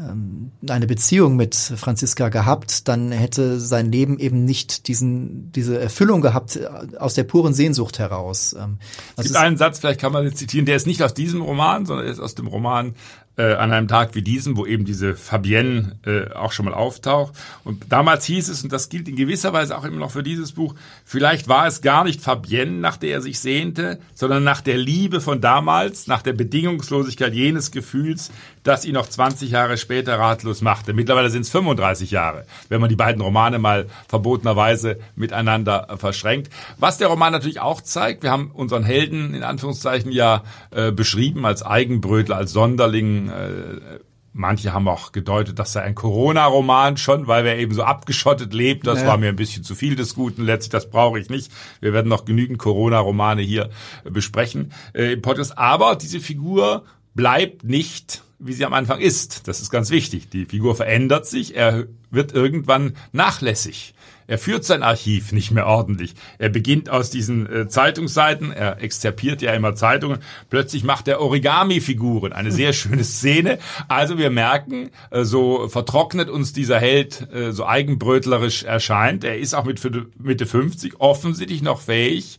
ähm, 0.00 0.52
eine 0.68 0.86
Beziehung 0.86 1.36
mit 1.36 1.54
Franziska 1.54 2.28
gehabt, 2.28 2.88
dann 2.88 3.12
hätte 3.12 3.60
sein 3.60 3.90
Leben 3.90 4.18
eben 4.18 4.44
nicht 4.44 4.88
diesen, 4.88 5.52
diese 5.52 5.78
Erfüllung 5.78 6.20
gehabt 6.20 6.56
äh, 6.56 6.68
aus 6.96 7.14
der 7.14 7.24
puren 7.24 7.52
Sehnsucht 7.52 7.98
heraus. 7.98 8.54
Ähm, 8.58 8.78
es 9.16 9.24
gibt 9.24 9.36
einen 9.36 9.56
Satz, 9.56 9.78
vielleicht 9.78 10.00
kann 10.00 10.12
man 10.12 10.24
den 10.24 10.34
zitieren, 10.34 10.64
der 10.64 10.76
ist 10.76 10.86
nicht 10.86 11.02
aus 11.02 11.12
diesem 11.12 11.42
Roman, 11.42 11.86
sondern 11.86 12.06
ist 12.06 12.20
aus 12.20 12.34
dem 12.34 12.46
Roman 12.46 12.94
äh, 13.40 13.54
an 13.54 13.72
einem 13.72 13.88
Tag 13.88 14.14
wie 14.14 14.20
diesem, 14.20 14.56
wo 14.58 14.66
eben 14.66 14.84
diese 14.84 15.16
Fabienne 15.16 15.96
äh, 16.04 16.32
auch 16.34 16.52
schon 16.52 16.66
mal 16.66 16.74
auftaucht. 16.74 17.32
Und 17.64 17.84
damals 17.88 18.26
hieß 18.26 18.50
es, 18.50 18.62
und 18.62 18.70
das 18.70 18.90
gilt 18.90 19.08
in 19.08 19.16
gewisser 19.16 19.54
Weise 19.54 19.78
auch 19.78 19.84
immer 19.84 19.96
noch 19.96 20.10
für 20.10 20.22
dieses 20.22 20.52
Buch, 20.52 20.74
vielleicht 21.06 21.48
war 21.48 21.66
es 21.66 21.80
gar 21.80 22.04
nicht 22.04 22.20
Fabienne, 22.20 22.72
nach 22.72 22.98
der 22.98 23.12
er 23.12 23.22
sich 23.22 23.40
sehnte, 23.40 23.98
sondern 24.14 24.44
nach 24.44 24.60
der 24.60 24.76
Liebe 24.76 25.22
von 25.22 25.40
damals, 25.40 26.06
nach 26.06 26.20
der 26.20 26.34
Bedingungslosigkeit 26.34 27.32
jenes 27.32 27.70
Gefühls, 27.70 28.30
das 28.62 28.84
ihn 28.84 28.94
noch 28.94 29.08
20 29.08 29.50
Jahre 29.50 29.76
später 29.76 30.18
ratlos 30.18 30.60
machte. 30.60 30.92
Mittlerweile 30.92 31.30
sind 31.30 31.42
es 31.42 31.50
35 31.50 32.10
Jahre, 32.10 32.46
wenn 32.68 32.80
man 32.80 32.90
die 32.90 32.96
beiden 32.96 33.22
Romane 33.22 33.58
mal 33.58 33.86
verbotenerweise 34.08 34.98
miteinander 35.14 35.96
verschränkt. 35.98 36.50
Was 36.78 36.98
der 36.98 37.08
Roman 37.08 37.32
natürlich 37.32 37.60
auch 37.60 37.80
zeigt, 37.80 38.22
wir 38.22 38.30
haben 38.30 38.50
unseren 38.52 38.84
Helden 38.84 39.34
in 39.34 39.42
Anführungszeichen 39.42 40.12
ja 40.12 40.42
äh, 40.70 40.92
beschrieben 40.92 41.46
als 41.46 41.62
Eigenbrötler, 41.62 42.36
als 42.36 42.52
Sonderling, 42.52 43.28
äh, 43.28 43.98
Manche 44.32 44.72
haben 44.72 44.86
auch 44.86 45.10
gedeutet, 45.10 45.58
das 45.58 45.72
sei 45.72 45.82
ein 45.82 45.96
Corona-Roman 45.96 46.96
schon, 46.96 47.26
weil 47.26 47.42
wer 47.42 47.58
eben 47.58 47.74
so 47.74 47.82
abgeschottet 47.82 48.54
lebt. 48.54 48.86
Das 48.86 49.00
ja. 49.00 49.08
war 49.08 49.16
mir 49.16 49.28
ein 49.28 49.36
bisschen 49.36 49.64
zu 49.64 49.74
viel 49.74 49.96
des 49.96 50.14
Guten. 50.14 50.44
Letztlich, 50.44 50.70
das 50.70 50.88
brauche 50.88 51.18
ich 51.18 51.30
nicht. 51.30 51.50
Wir 51.80 51.92
werden 51.92 52.08
noch 52.08 52.24
genügend 52.24 52.58
Corona-Romane 52.58 53.42
hier 53.42 53.70
besprechen 54.04 54.72
äh, 54.94 55.14
im 55.14 55.22
Podcast. 55.22 55.58
Aber 55.58 55.96
diese 55.96 56.20
Figur 56.20 56.84
bleibt 57.14 57.64
nicht, 57.64 58.22
wie 58.40 58.54
sie 58.54 58.64
am 58.64 58.72
Anfang 58.72 59.00
ist. 59.00 59.46
Das 59.46 59.60
ist 59.60 59.70
ganz 59.70 59.90
wichtig. 59.90 60.30
Die 60.30 60.46
Figur 60.46 60.74
verändert 60.74 61.26
sich. 61.26 61.54
Er 61.54 61.86
wird 62.10 62.32
irgendwann 62.32 62.96
nachlässig. 63.12 63.94
Er 64.30 64.38
führt 64.38 64.64
sein 64.64 64.84
Archiv 64.84 65.32
nicht 65.32 65.50
mehr 65.50 65.66
ordentlich. 65.66 66.14
Er 66.38 66.50
beginnt 66.50 66.88
aus 66.88 67.10
diesen 67.10 67.52
äh, 67.52 67.68
Zeitungsseiten, 67.68 68.52
er 68.52 68.80
exzerpiert 68.80 69.42
ja 69.42 69.52
immer 69.54 69.74
Zeitungen, 69.74 70.20
plötzlich 70.48 70.84
macht 70.84 71.08
er 71.08 71.20
Origami-Figuren, 71.20 72.32
eine 72.32 72.52
sehr 72.52 72.72
schöne 72.72 73.02
Szene. 73.02 73.58
Also 73.88 74.18
wir 74.18 74.30
merken, 74.30 74.90
äh, 75.10 75.24
so 75.24 75.66
vertrocknet 75.68 76.30
uns 76.30 76.52
dieser 76.52 76.78
Held, 76.78 77.28
äh, 77.34 77.50
so 77.50 77.66
eigenbrötlerisch 77.66 78.62
erscheint. 78.62 79.24
Er 79.24 79.36
ist 79.36 79.52
auch 79.52 79.64
mit 79.64 79.80
Mitte 80.20 80.46
50 80.46 81.00
offensichtlich 81.00 81.60
noch 81.62 81.80
fähig, 81.80 82.38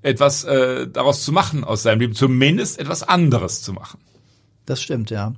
etwas 0.00 0.44
äh, 0.44 0.86
daraus 0.86 1.24
zu 1.24 1.32
machen 1.32 1.64
aus 1.64 1.82
seinem 1.82 1.98
Leben, 1.98 2.14
zumindest 2.14 2.78
etwas 2.78 3.02
anderes 3.02 3.62
zu 3.62 3.72
machen. 3.72 3.98
Das 4.64 4.80
stimmt, 4.80 5.10
ja. 5.10 5.32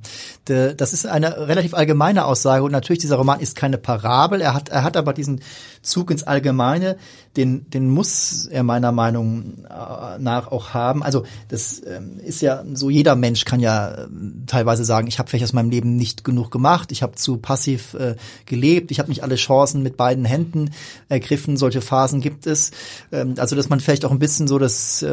Das 0.44 0.92
ist 0.92 1.06
eine 1.06 1.48
relativ 1.48 1.72
allgemeine 1.72 2.26
Aussage 2.26 2.62
und 2.62 2.72
natürlich 2.72 3.00
dieser 3.00 3.16
Roman 3.16 3.40
ist 3.40 3.56
keine 3.56 3.78
Parabel. 3.78 4.42
Er 4.42 4.52
hat, 4.52 4.68
er 4.68 4.82
hat 4.82 4.98
aber 4.98 5.14
diesen 5.14 5.40
Zug 5.80 6.10
ins 6.10 6.24
Allgemeine, 6.24 6.96
den, 7.36 7.68
den 7.70 7.88
muss 7.90 8.46
er 8.46 8.62
meiner 8.62 8.92
Meinung 8.92 9.64
äh, 9.64 10.18
nach 10.18 10.52
auch 10.52 10.74
haben. 10.74 11.02
Also 11.02 11.24
das 11.48 11.82
ähm, 11.86 12.20
ist 12.20 12.42
ja 12.42 12.62
so, 12.74 12.90
jeder 12.90 13.16
Mensch 13.16 13.44
kann 13.44 13.60
ja 13.60 14.04
ähm, 14.04 14.44
teilweise 14.46 14.84
sagen, 14.84 15.06
ich 15.08 15.18
habe 15.18 15.28
vielleicht 15.28 15.44
aus 15.44 15.52
meinem 15.52 15.70
Leben 15.70 15.96
nicht 15.96 16.22
genug 16.24 16.50
gemacht, 16.50 16.92
ich 16.92 17.02
habe 17.02 17.14
zu 17.14 17.38
passiv 17.38 17.94
äh, 17.94 18.16
gelebt, 18.46 18.90
ich 18.90 18.98
habe 18.98 19.08
nicht 19.08 19.22
alle 19.22 19.36
Chancen 19.36 19.82
mit 19.82 19.96
beiden 19.96 20.24
Händen 20.24 20.70
ergriffen. 21.08 21.56
Solche 21.56 21.80
Phasen 21.80 22.20
gibt 22.20 22.46
es. 22.46 22.72
Ähm, 23.10 23.34
also 23.38 23.56
dass 23.56 23.68
man 23.68 23.80
vielleicht 23.80 24.04
auch 24.04 24.10
ein 24.10 24.18
bisschen 24.18 24.46
so 24.46 24.58
das 24.58 25.04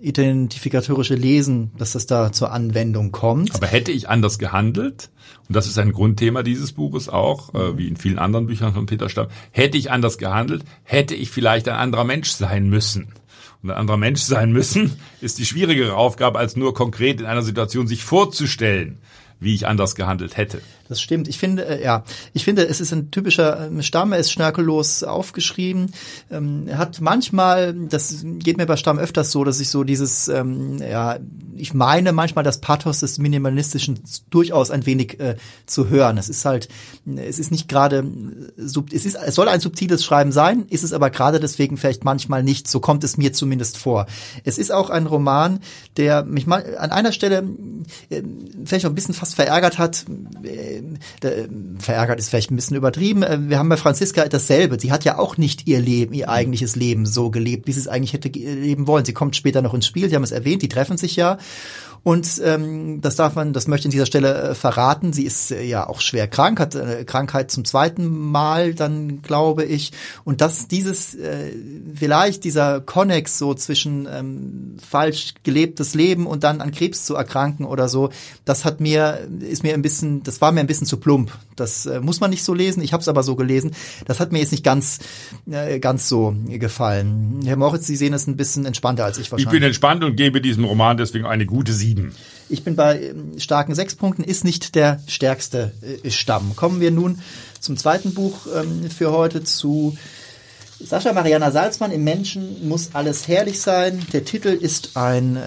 identifikatorische 0.00 1.14
Lesen, 1.14 1.70
dass 1.76 1.92
das 1.92 2.06
da 2.06 2.32
zur 2.32 2.52
Anwendung 2.52 3.12
kommt. 3.12 3.39
Aber 3.52 3.66
hätte 3.66 3.92
ich 3.92 4.08
anders 4.08 4.38
gehandelt, 4.38 5.10
und 5.48 5.56
das 5.56 5.66
ist 5.66 5.78
ein 5.78 5.92
Grundthema 5.92 6.42
dieses 6.42 6.72
Buches 6.72 7.08
auch, 7.08 7.54
äh, 7.54 7.76
wie 7.78 7.88
in 7.88 7.96
vielen 7.96 8.18
anderen 8.18 8.46
Büchern 8.46 8.74
von 8.74 8.86
Peter 8.86 9.08
Stamm, 9.08 9.28
hätte 9.50 9.78
ich 9.78 9.90
anders 9.90 10.18
gehandelt, 10.18 10.64
hätte 10.82 11.14
ich 11.14 11.30
vielleicht 11.30 11.68
ein 11.68 11.76
anderer 11.76 12.04
Mensch 12.04 12.30
sein 12.30 12.68
müssen. 12.68 13.14
Und 13.62 13.70
ein 13.70 13.76
anderer 13.76 13.98
Mensch 13.98 14.22
sein 14.22 14.52
müssen 14.52 14.92
ist 15.20 15.38
die 15.38 15.46
schwierigere 15.46 15.94
Aufgabe, 15.94 16.38
als 16.38 16.56
nur 16.56 16.74
konkret 16.74 17.20
in 17.20 17.26
einer 17.26 17.42
Situation 17.42 17.86
sich 17.86 18.04
vorzustellen, 18.04 18.98
wie 19.40 19.54
ich 19.54 19.66
anders 19.66 19.94
gehandelt 19.94 20.36
hätte. 20.36 20.60
Das 20.90 21.00
stimmt. 21.00 21.28
Ich 21.28 21.38
finde, 21.38 21.66
äh, 21.66 21.84
ja, 21.84 22.02
ich 22.32 22.44
finde, 22.44 22.66
es 22.66 22.80
ist 22.80 22.92
ein 22.92 23.12
typischer 23.12 23.68
ähm, 23.68 23.80
Stamm. 23.82 24.12
Er 24.12 24.18
ist 24.18 24.32
schnörkellos 24.32 25.04
aufgeschrieben. 25.04 25.92
Ähm, 26.32 26.64
er 26.66 26.78
hat 26.78 27.00
manchmal, 27.00 27.72
das 27.72 28.24
geht 28.24 28.56
mir 28.56 28.66
bei 28.66 28.76
Stamm 28.76 28.98
öfters 28.98 29.30
so, 29.30 29.44
dass 29.44 29.60
ich 29.60 29.70
so 29.70 29.84
dieses, 29.84 30.26
ähm, 30.26 30.78
ja, 30.78 31.18
ich 31.56 31.74
meine 31.74 32.12
manchmal 32.12 32.42
das 32.42 32.60
Pathos 32.60 33.00
des 33.00 33.18
Minimalistischen 33.18 34.00
durchaus 34.30 34.72
ein 34.72 34.84
wenig 34.84 35.20
äh, 35.20 35.36
zu 35.64 35.88
hören. 35.88 36.18
Es 36.18 36.28
ist 36.28 36.44
halt, 36.44 36.68
es 37.16 37.38
ist 37.38 37.52
nicht 37.52 37.68
gerade, 37.68 37.98
äh, 38.58 38.62
es 38.92 39.06
ist, 39.06 39.14
es 39.14 39.34
soll 39.36 39.48
ein 39.48 39.60
subtiles 39.60 40.04
Schreiben 40.04 40.32
sein, 40.32 40.66
ist 40.70 40.82
es 40.82 40.92
aber 40.92 41.10
gerade 41.10 41.38
deswegen 41.38 41.76
vielleicht 41.76 42.02
manchmal 42.02 42.42
nicht. 42.42 42.66
So 42.66 42.80
kommt 42.80 43.04
es 43.04 43.16
mir 43.16 43.32
zumindest 43.32 43.78
vor. 43.78 44.06
Es 44.42 44.58
ist 44.58 44.72
auch 44.72 44.90
ein 44.90 45.06
Roman, 45.06 45.60
der 45.96 46.24
mich 46.24 46.48
mal 46.48 46.76
an 46.78 46.90
einer 46.90 47.12
Stelle 47.12 47.44
äh, 48.08 48.22
vielleicht 48.64 48.86
auch 48.86 48.90
ein 48.90 48.96
bisschen 48.96 49.14
fast 49.14 49.29
verärgert 49.34 49.78
hat. 49.78 50.04
Äh, 50.42 50.82
äh, 51.26 51.48
verärgert 51.78 52.18
ist 52.18 52.28
vielleicht 52.28 52.50
ein 52.50 52.56
bisschen 52.56 52.76
übertrieben. 52.76 53.22
Äh, 53.22 53.38
wir 53.48 53.58
haben 53.58 53.68
bei 53.68 53.76
Franziska 53.76 54.26
dasselbe. 54.26 54.78
Sie 54.80 54.92
hat 54.92 55.04
ja 55.04 55.18
auch 55.18 55.36
nicht 55.36 55.66
ihr 55.66 55.80
Leben, 55.80 56.14
ihr 56.14 56.28
eigentliches 56.28 56.76
Leben 56.76 57.06
so 57.06 57.30
gelebt, 57.30 57.66
wie 57.66 57.72
sie 57.72 57.80
es 57.80 57.88
eigentlich 57.88 58.12
hätte 58.12 58.28
leben 58.28 58.86
wollen. 58.86 59.04
Sie 59.04 59.12
kommt 59.12 59.36
später 59.36 59.62
noch 59.62 59.74
ins 59.74 59.86
Spiel. 59.86 60.08
Sie 60.08 60.16
haben 60.16 60.24
es 60.24 60.32
erwähnt. 60.32 60.62
Die 60.62 60.68
treffen 60.68 60.96
sich 60.96 61.16
ja 61.16 61.38
und 62.02 62.40
ähm, 62.42 63.00
das 63.02 63.16
darf 63.16 63.34
man, 63.34 63.52
das 63.52 63.68
möchte 63.68 63.82
ich 63.82 63.86
an 63.88 63.92
dieser 63.92 64.06
Stelle 64.06 64.50
äh, 64.50 64.54
verraten. 64.54 65.12
Sie 65.12 65.24
ist 65.24 65.50
äh, 65.50 65.62
ja 65.62 65.86
auch 65.86 66.00
schwer 66.00 66.28
krank, 66.28 66.58
hat 66.58 66.74
äh, 66.74 67.04
Krankheit 67.04 67.50
zum 67.50 67.64
zweiten 67.66 68.08
Mal, 68.08 68.72
dann 68.74 69.20
glaube 69.20 69.64
ich. 69.64 69.92
Und 70.24 70.40
dass 70.40 70.66
dieses 70.66 71.14
äh, 71.14 71.52
vielleicht 71.94 72.44
dieser 72.44 72.80
Konnex 72.80 73.38
so 73.38 73.52
zwischen 73.52 74.08
ähm, 74.10 74.76
falsch 74.78 75.34
gelebtes 75.42 75.94
Leben 75.94 76.26
und 76.26 76.42
dann 76.42 76.62
an 76.62 76.72
Krebs 76.72 77.04
zu 77.04 77.16
erkranken 77.16 77.66
oder 77.66 77.88
so, 77.88 78.08
das 78.46 78.64
hat 78.64 78.80
mir 78.80 79.28
ist 79.40 79.62
mir 79.62 79.74
ein 79.74 79.82
bisschen, 79.82 80.22
das 80.22 80.40
war 80.40 80.52
mir 80.52 80.60
ein 80.60 80.66
bisschen 80.66 80.86
zu 80.86 80.96
plump. 80.96 81.36
Das 81.54 81.84
äh, 81.84 82.00
muss 82.00 82.20
man 82.20 82.30
nicht 82.30 82.44
so 82.44 82.54
lesen. 82.54 82.82
Ich 82.82 82.94
habe 82.94 83.02
es 83.02 83.08
aber 83.08 83.22
so 83.22 83.36
gelesen. 83.36 83.72
Das 84.06 84.20
hat 84.20 84.32
mir 84.32 84.38
jetzt 84.38 84.52
nicht 84.52 84.64
ganz 84.64 85.00
äh, 85.50 85.78
ganz 85.80 86.08
so 86.08 86.34
gefallen. 86.46 87.40
Herr 87.44 87.56
Moritz, 87.56 87.86
Sie 87.86 87.96
sehen 87.96 88.14
es 88.14 88.26
ein 88.26 88.36
bisschen 88.36 88.64
entspannter 88.64 89.04
als 89.04 89.18
ich 89.18 89.30
wahrscheinlich. 89.30 89.52
Ich 89.52 89.60
bin 89.60 89.62
entspannt 89.62 90.02
und 90.02 90.16
gebe 90.16 90.40
diesem 90.40 90.64
Roman 90.64 90.96
deswegen 90.96 91.26
eine 91.26 91.44
gute 91.44 91.74
Sieg 91.74 91.89
sieben. 91.90 92.14
Ich 92.48 92.64
bin 92.64 92.76
bei 92.76 93.00
ähm, 93.00 93.38
starken 93.38 93.74
sechs 93.74 93.94
Punkten, 93.94 94.22
ist 94.24 94.44
nicht 94.44 94.74
der 94.74 95.00
stärkste 95.06 95.72
äh, 96.02 96.10
Stamm. 96.10 96.56
Kommen 96.56 96.80
wir 96.80 96.90
nun 96.90 97.20
zum 97.58 97.76
zweiten 97.76 98.14
Buch 98.14 98.46
ähm, 98.54 98.90
für 98.90 99.12
heute 99.12 99.44
zu 99.44 99.96
Sascha 100.82 101.12
Mariana 101.12 101.50
Salzmann 101.50 101.92
im 101.92 102.04
Menschen 102.04 102.68
muss 102.68 102.90
alles 102.94 103.28
herrlich 103.28 103.60
sein. 103.60 104.04
Der 104.12 104.24
Titel 104.24 104.48
ist 104.48 104.96
ein 104.96 105.36
äh, 105.36 105.40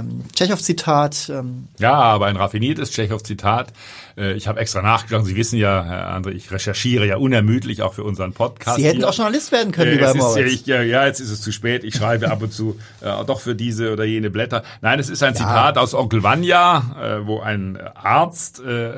ähm, 0.00 0.24
Tschechow-Zitat. 0.34 1.30
Ähm. 1.34 1.68
Ja, 1.78 1.94
aber 1.94 2.26
ein 2.26 2.36
raffiniertes 2.36 2.92
Tschechow-Zitat. 2.92 3.72
Äh, 4.16 4.34
ich 4.34 4.46
habe 4.46 4.60
extra 4.60 4.82
nachgeschlagen. 4.82 5.26
Sie 5.26 5.34
wissen 5.34 5.58
ja, 5.58 5.84
Herr 5.84 6.16
André, 6.16 6.30
ich 6.30 6.50
recherchiere 6.50 7.06
ja 7.06 7.16
unermüdlich 7.16 7.82
auch 7.82 7.94
für 7.94 8.04
unseren 8.04 8.32
Podcast. 8.32 8.76
Sie 8.76 8.84
hätten 8.84 8.98
hier. 8.98 9.08
auch 9.08 9.14
Journalist 9.14 9.50
werden 9.50 9.72
können, 9.72 9.90
äh, 9.90 9.94
lieber 9.94 10.14
Moritz. 10.14 10.36
Ja, 10.36 10.46
ich, 10.46 10.66
ja, 10.66 10.82
ja, 10.82 11.06
jetzt 11.06 11.20
ist 11.20 11.30
es 11.30 11.40
zu 11.40 11.52
spät. 11.52 11.82
Ich 11.82 11.96
schreibe 11.96 12.30
ab 12.30 12.42
und 12.42 12.52
zu 12.52 12.78
äh, 13.00 13.24
doch 13.24 13.40
für 13.40 13.54
diese 13.54 13.92
oder 13.92 14.04
jene 14.04 14.30
Blätter. 14.30 14.62
Nein, 14.82 15.00
es 15.00 15.08
ist 15.08 15.22
ein 15.22 15.34
ja. 15.34 15.40
Zitat 15.40 15.78
aus 15.78 15.94
Onkel 15.94 16.22
Vanya, 16.22 16.96
äh, 17.00 17.26
wo 17.26 17.40
ein 17.40 17.76
Arzt 17.94 18.60
äh, 18.60 18.92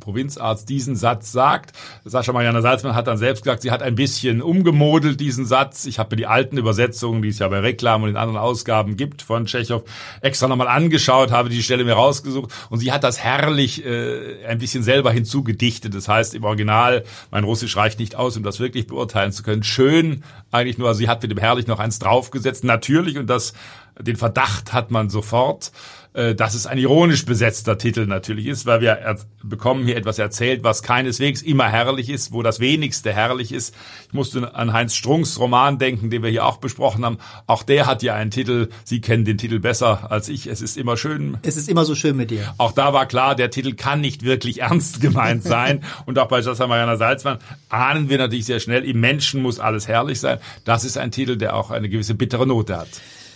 Provinzarzt 0.00 0.68
diesen 0.68 0.96
Satz 0.96 1.32
sagt. 1.32 1.76
Sascha 2.04 2.32
Mariana 2.32 2.62
Salzmann 2.62 2.94
hat 2.94 3.06
dann 3.06 3.18
selbst 3.18 3.44
gesagt, 3.44 3.62
sie 3.62 3.70
hat 3.70 3.82
ein 3.82 3.94
bisschen 3.94 4.42
umgemodelt 4.42 5.20
diesen 5.20 5.46
Satz. 5.46 5.86
Ich 5.86 5.98
habe 5.98 6.14
mir 6.14 6.16
die 6.16 6.26
alten 6.26 6.56
Übersetzungen, 6.56 7.22
die 7.22 7.28
es 7.28 7.38
ja 7.38 7.48
bei 7.48 7.60
Reklam 7.60 8.02
und 8.02 8.10
in 8.10 8.16
anderen 8.16 8.38
Ausgaben 8.38 8.96
gibt 8.96 9.22
von 9.22 9.46
Tschechow, 9.46 9.82
extra 10.20 10.48
nochmal 10.48 10.68
angeschaut, 10.68 11.30
habe 11.30 11.48
die 11.48 11.62
Stelle 11.62 11.84
mir 11.84 11.94
rausgesucht 11.94 12.52
und 12.70 12.78
sie 12.78 12.92
hat 12.92 13.04
das 13.04 13.18
herrlich 13.18 13.84
äh, 13.84 14.44
ein 14.46 14.58
bisschen 14.58 14.82
selber 14.82 15.12
hinzugedichtet. 15.12 15.94
Das 15.94 16.08
heißt 16.08 16.34
im 16.34 16.44
Original, 16.44 17.04
mein 17.30 17.44
Russisch 17.44 17.76
reicht 17.76 17.98
nicht 17.98 18.16
aus, 18.16 18.36
um 18.36 18.42
das 18.42 18.60
wirklich 18.60 18.86
beurteilen 18.86 19.32
zu 19.32 19.42
können. 19.42 19.62
Schön 19.62 20.22
eigentlich 20.50 20.78
nur, 20.78 20.88
also 20.88 20.98
sie 20.98 21.08
hat 21.08 21.22
mit 21.22 21.30
dem 21.30 21.38
herrlich 21.38 21.66
noch 21.66 21.78
eins 21.78 21.98
draufgesetzt. 21.98 22.64
Natürlich 22.64 23.18
und 23.18 23.28
das 23.28 23.54
den 23.98 24.16
Verdacht 24.16 24.72
hat 24.72 24.90
man 24.90 25.10
sofort 25.10 25.72
äh, 26.14 26.34
dass 26.34 26.52
es 26.54 26.66
ein 26.66 26.76
ironisch 26.76 27.24
besetzter 27.24 27.78
Titel 27.78 28.06
natürlich 28.06 28.46
ist, 28.46 28.66
weil 28.66 28.82
wir 28.82 29.16
bekommen 29.42 29.86
hier 29.86 29.96
etwas 29.96 30.18
erzählt, 30.18 30.62
was 30.62 30.82
keineswegs 30.82 31.40
immer 31.40 31.70
herrlich 31.70 32.10
ist, 32.10 32.32
wo 32.32 32.42
das 32.42 32.60
wenigste 32.60 33.14
herrlich 33.14 33.50
ist. 33.50 33.74
Ich 34.08 34.12
musste 34.12 34.54
an 34.54 34.74
Heinz 34.74 34.94
Strunks 34.94 35.38
Roman 35.38 35.78
denken, 35.78 36.10
den 36.10 36.22
wir 36.22 36.28
hier 36.28 36.44
auch 36.44 36.58
besprochen 36.58 37.04
haben. 37.06 37.16
Auch 37.46 37.62
der 37.62 37.86
hat 37.86 38.02
ja 38.02 38.14
einen 38.14 38.30
Titel, 38.30 38.68
Sie 38.84 39.00
kennen 39.00 39.24
den 39.24 39.38
Titel 39.38 39.58
besser 39.58 40.10
als 40.10 40.28
ich. 40.28 40.48
Es 40.48 40.60
ist 40.60 40.76
immer 40.76 40.98
schön. 40.98 41.38
Es 41.42 41.56
ist 41.56 41.70
immer 41.70 41.86
so 41.86 41.94
schön 41.94 42.14
mit 42.14 42.30
dir. 42.30 42.54
Auch 42.58 42.72
da 42.72 42.92
war 42.92 43.06
klar, 43.06 43.34
der 43.34 43.50
Titel 43.50 43.72
kann 43.72 44.02
nicht 44.02 44.22
wirklich 44.22 44.60
ernst 44.60 45.00
gemeint 45.00 45.42
sein. 45.44 45.82
Und 46.04 46.18
auch 46.18 46.28
bei 46.28 46.40
Jassa 46.40 46.66
Mariana 46.66 46.96
Salzmann 46.96 47.38
ahnen 47.70 48.10
wir 48.10 48.18
natürlich 48.18 48.44
sehr 48.44 48.60
schnell, 48.60 48.84
im 48.84 49.00
Menschen 49.00 49.40
muss 49.40 49.58
alles 49.58 49.88
herrlich 49.88 50.20
sein. 50.20 50.38
Das 50.66 50.84
ist 50.84 50.98
ein 50.98 51.10
Titel, 51.10 51.36
der 51.36 51.56
auch 51.56 51.70
eine 51.70 51.88
gewisse 51.88 52.14
bittere 52.14 52.46
Note 52.46 52.76
hat. 52.76 52.88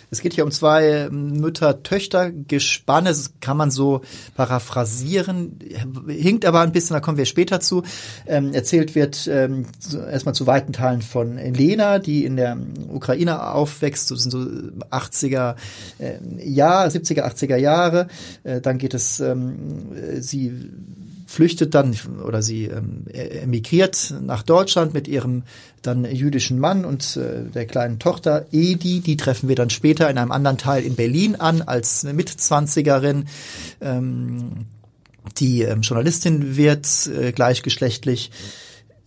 Es 0.09 0.21
geht 0.21 0.33
hier 0.33 0.45
um 0.45 0.51
zwei 0.51 1.09
Mütter-Töchter-Gespanne, 1.11 3.09
das 3.09 3.33
kann 3.41 3.57
man 3.57 3.71
so 3.71 4.01
paraphrasieren, 4.35 5.59
hinkt 6.07 6.45
aber 6.45 6.61
ein 6.61 6.71
bisschen, 6.71 6.93
da 6.93 7.01
kommen 7.01 7.17
wir 7.17 7.25
später 7.25 7.59
zu. 7.59 7.83
Ähm, 8.25 8.53
erzählt 8.53 8.95
wird 8.95 9.27
ähm, 9.27 9.65
erstmal 10.09 10.33
zu 10.33 10.47
weiten 10.47 10.71
Teilen 10.71 11.01
von 11.01 11.37
Lena, 11.37 11.99
die 11.99 12.23
in 12.23 12.37
der 12.37 12.57
Ukraine 12.89 13.51
aufwächst, 13.51 14.09
das 14.09 14.21
sind 14.23 14.31
so 14.31 14.39
80er 14.39 15.55
äh, 15.99 16.17
Jahre, 16.41 16.89
70er, 16.89 17.23
80er 17.23 17.57
Jahre. 17.57 18.07
Äh, 18.43 18.61
dann 18.61 18.77
geht 18.77 18.93
es, 18.93 19.19
ähm, 19.19 19.91
sie 20.19 20.71
flüchtet 21.27 21.75
dann 21.75 21.95
oder 22.25 22.41
sie 22.41 22.65
ähm, 22.65 23.05
emigriert 23.13 24.13
nach 24.21 24.43
Deutschland 24.43 24.93
mit 24.93 25.07
ihrem 25.07 25.43
dann 25.81 26.05
jüdischen 26.05 26.57
Mann 26.57 26.85
und 26.85 27.17
äh, 27.17 27.43
der 27.53 27.65
kleinen 27.65 27.99
Tochter 27.99 28.45
Edi. 28.51 29.01
Die 29.01 29.17
treffen 29.17 29.49
wir 29.49 29.55
dann 29.55 29.69
später 29.69 30.09
in 30.09 30.17
einem 30.17 30.31
anderen 30.31 30.57
Teil 30.57 30.83
in 30.83 30.95
Berlin 30.95 31.35
an 31.35 31.61
als 31.61 32.03
Mitzwanzigerin. 32.03 33.25
Ähm, 33.81 34.65
die 35.37 35.63
ähm, 35.63 35.81
Journalistin 35.81 36.55
wird 36.55 36.87
äh, 37.07 37.33
gleichgeschlechtlich 37.33 38.31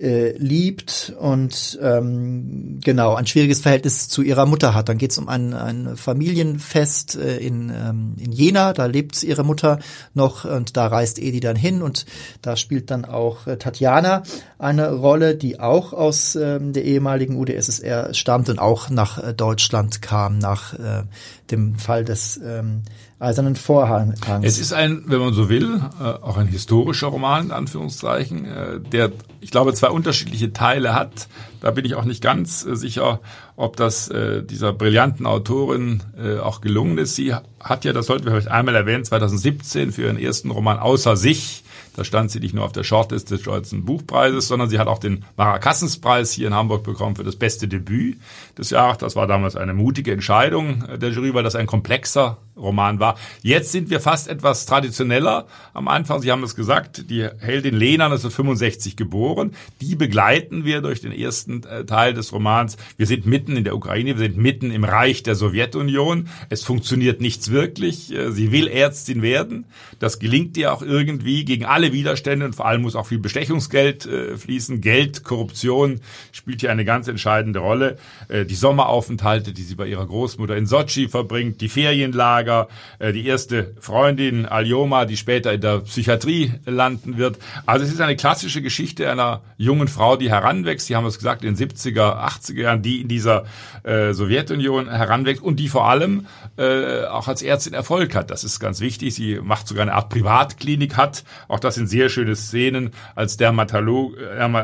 äh, 0.00 0.32
liebt 0.38 1.12
und 1.18 1.78
ähm, 1.82 2.78
genau 2.82 3.14
ein 3.14 3.26
schwieriges 3.26 3.60
Verhältnis 3.60 4.08
zu 4.08 4.22
ihrer 4.22 4.46
Mutter 4.46 4.74
hat. 4.74 4.88
Dann 4.88 4.98
geht 4.98 5.10
es 5.10 5.18
um 5.18 5.28
ein, 5.28 5.52
ein 5.52 5.96
Familienfest 5.96 7.16
äh, 7.16 7.36
in, 7.36 7.70
ähm, 7.70 8.14
in 8.18 8.32
Jena, 8.32 8.72
da 8.72 8.86
lebt 8.86 9.22
ihre 9.22 9.44
Mutter 9.44 9.78
noch 10.14 10.44
und 10.44 10.76
da 10.76 10.86
reist 10.86 11.18
Edi 11.18 11.40
dann 11.40 11.56
hin 11.56 11.82
und 11.82 12.06
da 12.42 12.56
spielt 12.56 12.90
dann 12.90 13.04
auch 13.04 13.46
äh, 13.46 13.56
Tatjana 13.58 14.22
eine 14.58 14.92
Rolle, 14.92 15.36
die 15.36 15.60
auch 15.60 15.92
aus 15.92 16.34
ähm, 16.34 16.72
der 16.72 16.84
ehemaligen 16.84 17.36
UdSSR 17.36 18.14
stammt 18.14 18.48
und 18.48 18.58
auch 18.58 18.88
nach 18.90 19.22
äh, 19.22 19.34
Deutschland 19.34 20.02
kam 20.02 20.38
nach 20.38 20.74
äh, 20.74 21.04
dem 21.50 21.76
Fall 21.76 22.04
des 22.04 22.40
ähm, 22.42 22.82
Eisernen 23.20 23.54
Vorhangs. 23.54 24.18
Es 24.42 24.58
ist 24.58 24.72
ein, 24.72 25.04
wenn 25.06 25.20
man 25.20 25.34
so 25.34 25.48
will, 25.50 25.82
äh, 26.00 26.04
auch 26.04 26.38
ein 26.38 26.46
historischer 26.46 27.08
Roman, 27.08 27.46
in 27.46 27.52
Anführungszeichen, 27.52 28.46
äh, 28.46 28.80
der, 28.80 29.12
ich 29.40 29.50
glaube, 29.50 29.74
zwei 29.74 29.90
unterschiedliche 29.90 30.52
Teile 30.52 30.94
hat. 30.94 31.28
Da 31.60 31.70
bin 31.70 31.84
ich 31.84 31.94
auch 31.94 32.04
nicht 32.04 32.22
ganz 32.22 32.64
äh, 32.64 32.74
sicher, 32.76 33.20
ob 33.56 33.76
das 33.76 34.08
äh, 34.08 34.42
dieser 34.42 34.72
brillanten 34.72 35.26
Autorin 35.26 36.02
äh, 36.22 36.38
auch 36.38 36.60
gelungen 36.60 36.98
ist. 36.98 37.16
Sie 37.16 37.34
hat 37.34 37.84
ja, 37.84 37.92
das 37.92 38.06
sollten 38.06 38.24
wir 38.24 38.32
vielleicht 38.32 38.48
einmal 38.48 38.74
erwähnen, 38.74 39.04
2017 39.04 39.92
für 39.92 40.02
ihren 40.02 40.18
ersten 40.18 40.50
Roman 40.50 40.78
Außer 40.78 41.16
sich 41.16 41.64
da 41.96 42.04
stand 42.04 42.30
sie 42.30 42.40
nicht 42.40 42.54
nur 42.54 42.64
auf 42.64 42.72
der 42.72 42.84
Shortlist 42.84 43.30
des 43.30 43.42
Deutschen 43.42 43.84
Buchpreises, 43.84 44.48
sondern 44.48 44.68
sie 44.68 44.78
hat 44.78 44.86
auch 44.86 44.98
den 44.98 45.24
Marakassenspreis 45.36 46.30
hier 46.32 46.46
in 46.46 46.54
Hamburg 46.54 46.84
bekommen 46.84 47.16
für 47.16 47.24
das 47.24 47.36
beste 47.36 47.68
Debüt 47.68 48.18
des 48.56 48.70
Jahres. 48.70 48.98
Das 48.98 49.16
war 49.16 49.26
damals 49.26 49.56
eine 49.56 49.74
mutige 49.74 50.12
Entscheidung 50.12 50.84
der 50.98 51.10
Jury, 51.10 51.34
weil 51.34 51.42
das 51.42 51.56
ein 51.56 51.66
komplexer 51.66 52.38
Roman 52.56 53.00
war. 53.00 53.16
Jetzt 53.42 53.72
sind 53.72 53.90
wir 53.90 54.00
fast 54.00 54.28
etwas 54.28 54.66
traditioneller. 54.66 55.46
Am 55.72 55.88
Anfang, 55.88 56.20
Sie 56.20 56.30
haben 56.30 56.42
es 56.42 56.54
gesagt, 56.54 57.10
die 57.10 57.26
Heldin 57.38 57.74
Lena 57.74 58.04
1965 58.04 58.96
geboren. 58.96 59.54
Die 59.80 59.96
begleiten 59.96 60.64
wir 60.64 60.82
durch 60.82 61.00
den 61.00 61.12
ersten 61.12 61.49
äh, 61.58 61.84
Teil 61.84 62.14
des 62.14 62.32
Romans. 62.32 62.76
Wir 62.96 63.06
sind 63.06 63.26
mitten 63.26 63.56
in 63.56 63.64
der 63.64 63.74
Ukraine, 63.74 64.18
wir 64.18 64.28
sind 64.28 64.36
mitten 64.36 64.70
im 64.70 64.84
Reich 64.84 65.22
der 65.22 65.34
Sowjetunion. 65.34 66.28
Es 66.48 66.62
funktioniert 66.62 67.20
nichts 67.20 67.50
wirklich. 67.50 68.12
Äh, 68.12 68.32
sie 68.32 68.52
will 68.52 68.68
Ärztin 68.68 69.22
werden. 69.22 69.66
Das 69.98 70.18
gelingt 70.18 70.56
ihr 70.56 70.72
auch 70.72 70.82
irgendwie 70.82 71.44
gegen 71.44 71.64
alle 71.64 71.92
Widerstände 71.92 72.46
und 72.46 72.54
vor 72.54 72.66
allem 72.66 72.82
muss 72.82 72.96
auch 72.96 73.06
viel 73.06 73.18
Bestechungsgeld 73.18 74.06
äh, 74.06 74.36
fließen. 74.36 74.80
Geld, 74.80 75.24
Korruption 75.24 76.00
spielt 76.32 76.60
hier 76.60 76.70
eine 76.70 76.84
ganz 76.84 77.08
entscheidende 77.08 77.58
Rolle. 77.58 77.98
Die 78.30 78.54
Sommeraufenthalte, 78.54 79.52
die 79.52 79.62
sie 79.62 79.74
bei 79.74 79.86
ihrer 79.86 80.06
Großmutter 80.06 80.56
in 80.56 80.66
Sochi 80.66 81.08
verbringt, 81.08 81.60
die 81.60 81.68
Ferienlager, 81.68 82.68
die 83.00 83.26
erste 83.26 83.74
Freundin 83.80 84.46
Aljoma, 84.46 85.04
die 85.04 85.16
später 85.16 85.52
in 85.52 85.60
der 85.60 85.80
Psychiatrie 85.80 86.52
landen 86.66 87.18
wird. 87.18 87.38
Also 87.66 87.84
es 87.84 87.92
ist 87.92 88.00
eine 88.00 88.16
klassische 88.16 88.62
Geschichte 88.62 89.10
einer 89.10 89.42
jungen 89.56 89.88
Frau, 89.88 90.16
die 90.16 90.30
heranwächst. 90.30 90.86
Sie 90.86 90.96
haben 90.96 91.06
es 91.06 91.18
gesagt, 91.18 91.39
in 91.44 91.54
den 91.54 91.70
70er, 91.70 92.18
80er 92.18 92.60
Jahren, 92.60 92.82
die 92.82 93.00
in 93.00 93.08
dieser 93.08 93.44
äh, 93.82 94.12
Sowjetunion 94.12 94.90
heranwächst 94.90 95.42
und 95.42 95.56
die 95.56 95.68
vor 95.68 95.88
allem 95.88 96.26
äh, 96.56 97.04
auch 97.04 97.28
als 97.28 97.42
Ärztin 97.42 97.74
Erfolg 97.74 98.14
hat. 98.14 98.30
Das 98.30 98.44
ist 98.44 98.60
ganz 98.60 98.80
wichtig. 98.80 99.14
Sie 99.14 99.40
macht 99.42 99.68
sogar 99.68 99.82
eine 99.82 99.94
Art 99.94 100.08
Privatklinik, 100.08 100.96
hat, 100.96 101.24
auch 101.48 101.60
das 101.60 101.74
sind 101.74 101.88
sehr 101.88 102.08
schöne 102.08 102.36
Szenen, 102.36 102.90
als 103.14 103.36
Dermatolog, 103.36 104.16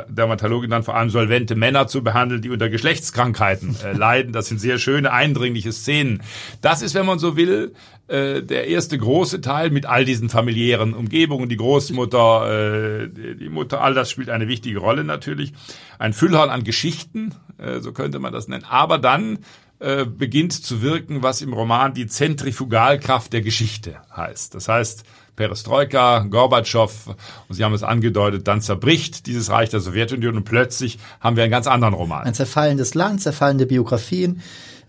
Dermatologin 0.08 0.70
dann 0.70 0.82
vor 0.82 0.96
allem 0.96 1.10
solvente 1.10 1.54
Männer 1.54 1.86
zu 1.86 2.02
behandeln, 2.02 2.42
die 2.42 2.50
unter 2.50 2.68
Geschlechtskrankheiten 2.68 3.76
äh, 3.84 3.92
leiden. 3.96 4.32
Das 4.32 4.46
sind 4.46 4.60
sehr 4.60 4.78
schöne, 4.78 5.12
eindringliche 5.12 5.72
Szenen. 5.72 6.22
Das 6.60 6.82
ist, 6.82 6.94
wenn 6.94 7.06
man 7.06 7.18
so 7.18 7.36
will, 7.36 7.72
äh, 8.08 8.42
der 8.42 8.68
erste 8.68 8.96
große 8.96 9.40
Teil 9.40 9.70
mit 9.70 9.86
all 9.86 10.04
diesen 10.04 10.28
familiären 10.28 10.94
Umgebungen, 10.94 11.48
die 11.48 11.56
Großmutter, 11.56 13.02
äh, 13.02 13.08
die 13.08 13.48
Mutter, 13.48 13.80
all 13.80 13.94
das 13.94 14.12
spielt 14.12 14.30
eine 14.30 14.46
wichtige 14.46 14.78
Rolle 14.78 15.02
natürlich. 15.02 15.52
Ein 15.98 16.12
Füllhorn 16.12 16.50
an 16.50 16.62
Geschichten, 16.66 17.34
äh, 17.56 17.80
so 17.80 17.92
könnte 17.92 18.18
man 18.18 18.34
das 18.34 18.48
nennen. 18.48 18.64
Aber 18.68 18.98
dann 18.98 19.38
äh, 19.78 20.04
beginnt 20.04 20.52
zu 20.52 20.82
wirken, 20.82 21.22
was 21.22 21.40
im 21.40 21.52
Roman 21.52 21.94
die 21.94 22.06
Zentrifugalkraft 22.06 23.32
der 23.32 23.40
Geschichte 23.40 23.96
heißt. 24.14 24.54
Das 24.54 24.68
heißt, 24.68 25.04
Perestroika, 25.36 26.20
Gorbatschow, 26.20 27.14
und 27.48 27.54
Sie 27.54 27.62
haben 27.62 27.74
es 27.74 27.82
angedeutet, 27.82 28.48
dann 28.48 28.62
zerbricht 28.62 29.26
dieses 29.26 29.50
Reich 29.50 29.68
der 29.68 29.80
Sowjetunion 29.80 30.36
und 30.36 30.44
plötzlich 30.44 30.98
haben 31.20 31.36
wir 31.36 31.44
einen 31.44 31.52
ganz 31.52 31.66
anderen 31.66 31.94
Roman. 31.94 32.24
Ein 32.24 32.34
zerfallendes 32.34 32.94
Land, 32.94 33.20
zerfallende 33.20 33.66
Biografien. 33.66 34.42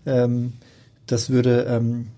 Ähm, 0.06 0.54
das 1.06 1.30
würde 1.30 1.66
ähm, 1.68 2.08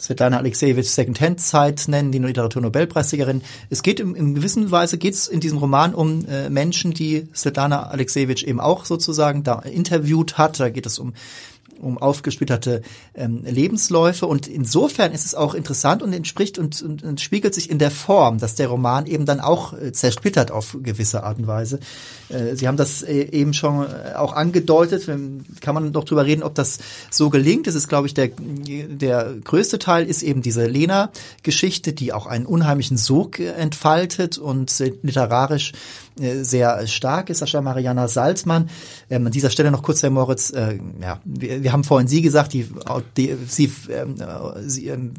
Svetlana 0.00 0.38
Alexejewitsch 0.38 0.88
Second-Hand-Zeit 0.88 1.84
nennen, 1.88 2.10
die 2.10 2.18
Literaturnobelpreisträgerin. 2.18 3.42
Es 3.68 3.82
geht 3.82 4.00
in, 4.00 4.14
in 4.14 4.34
gewissen 4.34 4.70
Weise 4.70 4.98
geht 4.98 5.14
es 5.14 5.28
in 5.28 5.40
diesem 5.40 5.58
Roman 5.58 5.94
um 5.94 6.24
äh, 6.26 6.48
Menschen, 6.48 6.92
die 6.94 7.28
Svetlana 7.34 7.84
Alexejewitsch 7.88 8.44
eben 8.44 8.60
auch 8.60 8.84
sozusagen 8.84 9.42
da 9.42 9.58
interviewt 9.60 10.38
hat. 10.38 10.58
Da 10.58 10.70
geht 10.70 10.86
es 10.86 10.98
um 10.98 11.12
um 11.80 11.98
aufgesplitterte 11.98 12.82
ähm, 13.14 13.42
Lebensläufe. 13.44 14.26
Und 14.26 14.46
insofern 14.46 15.12
ist 15.12 15.24
es 15.24 15.34
auch 15.34 15.54
interessant 15.54 16.02
und 16.02 16.12
entspricht 16.12 16.58
und, 16.58 16.82
und, 16.82 17.02
und 17.02 17.20
spiegelt 17.20 17.54
sich 17.54 17.70
in 17.70 17.78
der 17.78 17.90
Form, 17.90 18.38
dass 18.38 18.54
der 18.54 18.68
Roman 18.68 19.06
eben 19.06 19.26
dann 19.26 19.40
auch 19.40 19.72
äh, 19.72 19.92
zersplittert 19.92 20.50
auf 20.50 20.76
gewisse 20.82 21.24
Art 21.24 21.38
und 21.38 21.46
Weise. 21.46 21.80
Äh, 22.28 22.56
Sie 22.56 22.68
haben 22.68 22.76
das 22.76 23.02
äh, 23.02 23.22
eben 23.30 23.52
schon 23.52 23.86
äh, 23.86 24.14
auch 24.14 24.32
angedeutet. 24.32 25.06
Kann 25.60 25.74
man 25.74 25.90
noch 25.90 26.04
drüber 26.04 26.26
reden, 26.26 26.42
ob 26.42 26.54
das 26.54 26.78
so 27.10 27.30
gelingt. 27.30 27.66
Das 27.66 27.74
ist, 27.74 27.88
glaube 27.88 28.06
ich, 28.06 28.14
der, 28.14 28.28
der 28.28 29.34
größte 29.44 29.78
Teil 29.78 30.06
ist 30.06 30.22
eben 30.22 30.42
diese 30.42 30.66
Lena-Geschichte, 30.66 31.92
die 31.92 32.12
auch 32.12 32.26
einen 32.26 32.46
unheimlichen 32.46 32.96
Sog 32.96 33.38
äh, 33.38 33.52
entfaltet 33.52 34.38
und 34.38 34.80
äh, 34.80 34.92
literarisch 35.02 35.72
sehr 36.42 36.86
stark 36.86 37.30
ist, 37.30 37.38
Sascha 37.38 37.62
Mariana 37.62 38.06
Salzmann. 38.06 38.68
Ähm, 39.08 39.26
an 39.26 39.32
dieser 39.32 39.48
Stelle 39.48 39.70
noch 39.70 39.82
kurz, 39.82 40.02
Herr 40.02 40.10
Moritz, 40.10 40.50
äh, 40.50 40.78
ja, 41.00 41.18
wir, 41.24 41.62
wir 41.62 41.69
haben 41.72 41.84
vorhin 41.84 42.08
Sie 42.08 42.22
gesagt, 42.22 42.52
die, 42.52 42.66
die 43.16 43.36
sie, 43.46 43.70
ähm, 43.90 44.16
sie 44.66 44.88
ähm, 44.88 45.12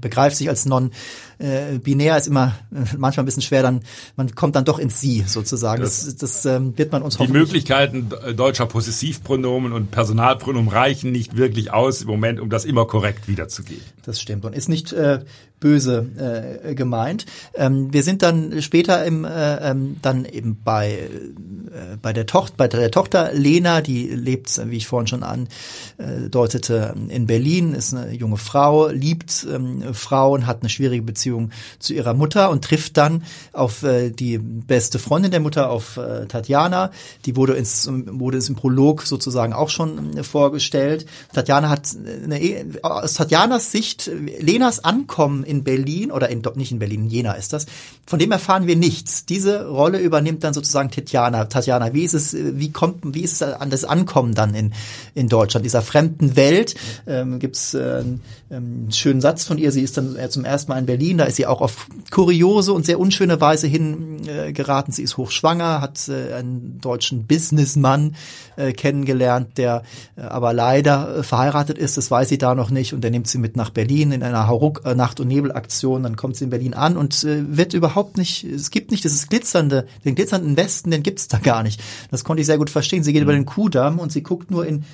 begreift 0.00 0.36
sich 0.36 0.48
als 0.48 0.66
non-binär, 0.66 2.16
ist 2.16 2.26
immer 2.26 2.54
manchmal 2.96 3.22
ein 3.22 3.26
bisschen 3.26 3.42
schwer, 3.42 3.62
dann 3.62 3.80
man 4.16 4.34
kommt 4.34 4.56
dann 4.56 4.64
doch 4.64 4.78
ins 4.78 5.00
Sie 5.00 5.24
sozusagen. 5.26 5.82
Das, 5.82 6.04
das, 6.04 6.16
das 6.16 6.44
ähm, 6.46 6.76
wird 6.76 6.92
man 6.92 7.02
uns 7.02 7.16
Die 7.16 7.28
Möglichkeiten 7.28 8.10
deutscher 8.36 8.66
Possessivpronomen 8.66 9.72
und 9.72 9.90
Personalpronomen 9.90 10.68
reichen 10.68 11.12
nicht 11.12 11.36
wirklich 11.36 11.72
aus 11.72 12.02
im 12.02 12.08
Moment, 12.08 12.40
um 12.40 12.50
das 12.50 12.64
immer 12.64 12.86
korrekt 12.86 13.28
wiederzugeben. 13.28 13.82
Das 14.04 14.20
stimmt 14.20 14.44
und 14.44 14.54
ist 14.54 14.68
nicht 14.68 14.92
äh, 14.92 15.20
böse 15.60 16.60
äh, 16.64 16.74
gemeint. 16.74 17.26
Ähm, 17.54 17.92
wir 17.92 18.02
sind 18.02 18.22
dann 18.22 18.62
später 18.62 19.04
im, 19.04 19.24
äh, 19.24 19.70
ähm, 19.70 19.96
dann 20.02 20.24
eben 20.24 20.60
bei, 20.62 20.92
äh, 20.92 21.96
bei, 22.00 22.12
der 22.12 22.26
Tochter, 22.26 22.54
bei 22.56 22.68
der 22.68 22.90
Tochter 22.90 23.32
Lena, 23.32 23.80
die 23.80 24.06
lebt, 24.06 24.60
wie 24.70 24.76
ich 24.76 24.86
vorhin 24.86 25.06
schon 25.06 25.22
andeutete, 25.22 26.94
in 27.08 27.26
Berlin, 27.26 27.74
ist 27.74 27.94
eine 27.94 28.12
junge 28.12 28.36
Frau, 28.36 28.88
liebt 28.88 29.46
ähm, 29.52 29.94
Frauen, 29.94 30.46
hat 30.46 30.62
eine 30.62 30.68
schwierige 30.68 31.02
Beziehung 31.02 31.50
zu 31.78 31.94
ihrer 31.94 32.14
Mutter 32.14 32.50
und 32.50 32.64
trifft 32.64 32.96
dann 32.96 33.24
auf 33.52 33.82
äh, 33.82 34.10
die 34.10 34.38
beste 34.38 34.98
Freundin 34.98 35.30
der 35.30 35.40
Mutter, 35.40 35.70
auf 35.70 35.96
äh, 35.96 36.26
Tatjana. 36.26 36.90
Die 37.24 37.36
wurde, 37.36 37.54
ins, 37.54 37.88
wurde 37.90 38.36
ins 38.36 38.48
im 38.48 38.54
Prolog 38.54 39.02
sozusagen 39.02 39.52
auch 39.52 39.70
schon 39.70 40.16
äh, 40.16 40.22
vorgestellt. 40.22 41.06
Tatjana 41.32 41.68
hat 41.68 41.88
eine, 42.24 42.64
aus 42.82 43.14
Tatjanas 43.14 43.72
Sicht 43.72 44.10
Lenas 44.40 44.84
Ankommen 44.84 45.44
in 45.48 45.64
Berlin 45.64 46.10
oder 46.10 46.28
in, 46.28 46.42
nicht 46.54 46.72
in 46.72 46.78
Berlin, 46.78 47.04
in 47.04 47.10
Jena 47.10 47.32
ist 47.32 47.52
das. 47.52 47.66
Von 48.06 48.18
dem 48.18 48.30
erfahren 48.30 48.66
wir 48.66 48.76
nichts. 48.76 49.26
Diese 49.26 49.66
Rolle 49.66 49.98
übernimmt 49.98 50.44
dann 50.44 50.54
sozusagen 50.54 50.90
Tatjana. 50.90 51.46
Tatjana, 51.46 51.94
wie 51.94 52.04
ist 52.04 52.14
es, 52.14 52.36
wie 52.36 52.70
kommt, 52.70 53.14
wie 53.14 53.22
ist 53.22 53.40
es 53.40 53.42
an 53.42 53.70
das 53.70 53.84
Ankommen 53.84 54.34
dann 54.34 54.54
in, 54.54 54.72
in 55.14 55.28
Deutschland, 55.28 55.64
dieser 55.64 55.82
fremden 55.82 56.36
Welt? 56.36 56.74
Ähm, 57.06 57.38
Gibt 57.38 57.56
es 57.56 57.74
äh, 57.74 58.04
einen 58.50 58.92
schönen 58.92 59.20
Satz 59.20 59.44
von 59.44 59.58
ihr, 59.58 59.72
sie 59.72 59.82
ist 59.82 59.96
dann 59.96 60.16
zum 60.30 60.44
ersten 60.44 60.70
Mal 60.70 60.78
in 60.78 60.86
Berlin, 60.86 61.18
da 61.18 61.24
ist 61.24 61.36
sie 61.36 61.46
auch 61.46 61.60
auf 61.60 61.86
kuriose 62.10 62.72
und 62.72 62.86
sehr 62.86 62.98
unschöne 62.98 63.40
Weise 63.40 63.66
hingeraten. 63.66 64.92
Äh, 64.92 64.96
sie 64.96 65.02
ist 65.02 65.16
hochschwanger, 65.16 65.80
hat 65.80 66.08
äh, 66.08 66.34
einen 66.34 66.80
deutschen 66.80 67.26
Businessmann 67.26 68.14
äh, 68.56 68.72
kennengelernt, 68.72 69.58
der 69.58 69.82
äh, 70.16 70.22
aber 70.22 70.52
leider 70.52 71.18
äh, 71.18 71.22
verheiratet 71.22 71.78
ist, 71.78 71.96
das 71.96 72.10
weiß 72.10 72.28
sie 72.28 72.38
da 72.38 72.54
noch 72.54 72.70
nicht 72.70 72.92
und 72.92 73.02
der 73.02 73.10
nimmt 73.10 73.28
sie 73.28 73.38
mit 73.38 73.56
nach 73.56 73.70
Berlin 73.70 74.12
in 74.12 74.22
einer 74.22 74.48
Hauruck 74.48 74.84
Nacht- 74.96 75.20
und 75.20 75.28
Nebelaktion, 75.38 76.02
dann 76.02 76.16
kommt 76.16 76.36
sie 76.36 76.44
in 76.44 76.50
Berlin 76.50 76.74
an 76.74 76.96
und 76.96 77.24
äh, 77.24 77.56
wird 77.56 77.74
überhaupt 77.74 78.18
nicht, 78.18 78.44
es 78.44 78.70
gibt 78.70 78.90
nicht 78.90 79.04
dieses 79.04 79.28
glitzernde, 79.28 79.86
den 80.04 80.14
glitzernden 80.14 80.56
Westen, 80.56 80.90
den 80.90 81.02
gibt's 81.02 81.28
da 81.28 81.38
gar 81.38 81.62
nicht. 81.62 81.80
Das 82.10 82.24
konnte 82.24 82.40
ich 82.40 82.46
sehr 82.46 82.58
gut 82.58 82.70
verstehen. 82.70 83.02
Sie 83.02 83.12
geht 83.12 83.22
mhm. 83.22 83.28
über 83.28 83.32
den 83.32 83.46
Kuhdamm 83.46 83.98
und 83.98 84.12
sie 84.12 84.22
guckt 84.22 84.50
nur 84.50 84.66
in 84.66 84.84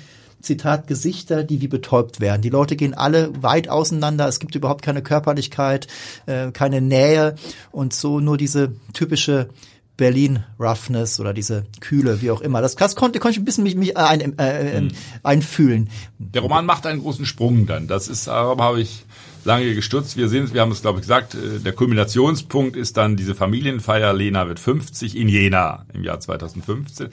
Zitat, 0.41 0.87
Gesichter, 0.87 1.43
die 1.43 1.61
wie 1.61 1.67
betäubt 1.67 2.19
werden. 2.19 2.41
Die 2.41 2.49
Leute 2.49 2.75
gehen 2.75 2.93
alle 2.93 3.31
weit 3.41 3.67
auseinander, 3.67 4.27
es 4.27 4.39
gibt 4.39 4.53
überhaupt 4.55 4.83
keine 4.83 5.01
Körperlichkeit, 5.01 5.87
äh, 6.27 6.51
keine 6.51 6.81
Nähe 6.81 7.35
und 7.71 7.93
so 7.93 8.19
nur 8.19 8.37
diese 8.37 8.73
typische 8.93 9.49
Berlin 9.97 10.43
Roughness 10.59 11.19
oder 11.19 11.33
diese 11.33 11.65
Kühle, 11.79 12.21
wie 12.21 12.29
auch 12.29 12.41
immer. 12.41 12.61
Das, 12.61 12.75
das 12.75 12.95
konnte, 12.95 13.19
konnte 13.19 13.33
ich 13.33 13.41
ein 13.41 13.45
bisschen 13.45 13.63
mich, 13.63 13.75
mich 13.75 13.97
ein, 13.97 14.37
äh, 14.37 14.77
äh, 14.77 14.89
einfühlen. 15.23 15.89
Der 16.19 16.41
Roman 16.41 16.65
macht 16.65 16.85
einen 16.85 17.01
großen 17.01 17.25
Sprung 17.25 17.65
dann. 17.65 17.87
Das 17.87 18.07
ist, 18.07 18.27
darum 18.27 18.61
habe 18.61 18.81
ich 18.81 19.05
lange 19.45 19.73
gestutzt. 19.73 20.17
Wir 20.17 20.27
sind, 20.27 20.53
wir 20.53 20.61
haben 20.61 20.71
es 20.71 20.81
glaube 20.81 20.99
ich 20.99 21.03
gesagt, 21.03 21.35
äh, 21.35 21.59
der 21.59 21.73
Kulminationspunkt 21.73 22.75
ist 22.75 22.97
dann 22.97 23.15
diese 23.15 23.35
Familienfeier. 23.35 24.13
Lena 24.13 24.47
wird 24.47 24.59
50 24.59 25.15
in 25.15 25.29
Jena 25.29 25.85
im 25.93 26.03
Jahr 26.03 26.19
2015. 26.19 27.09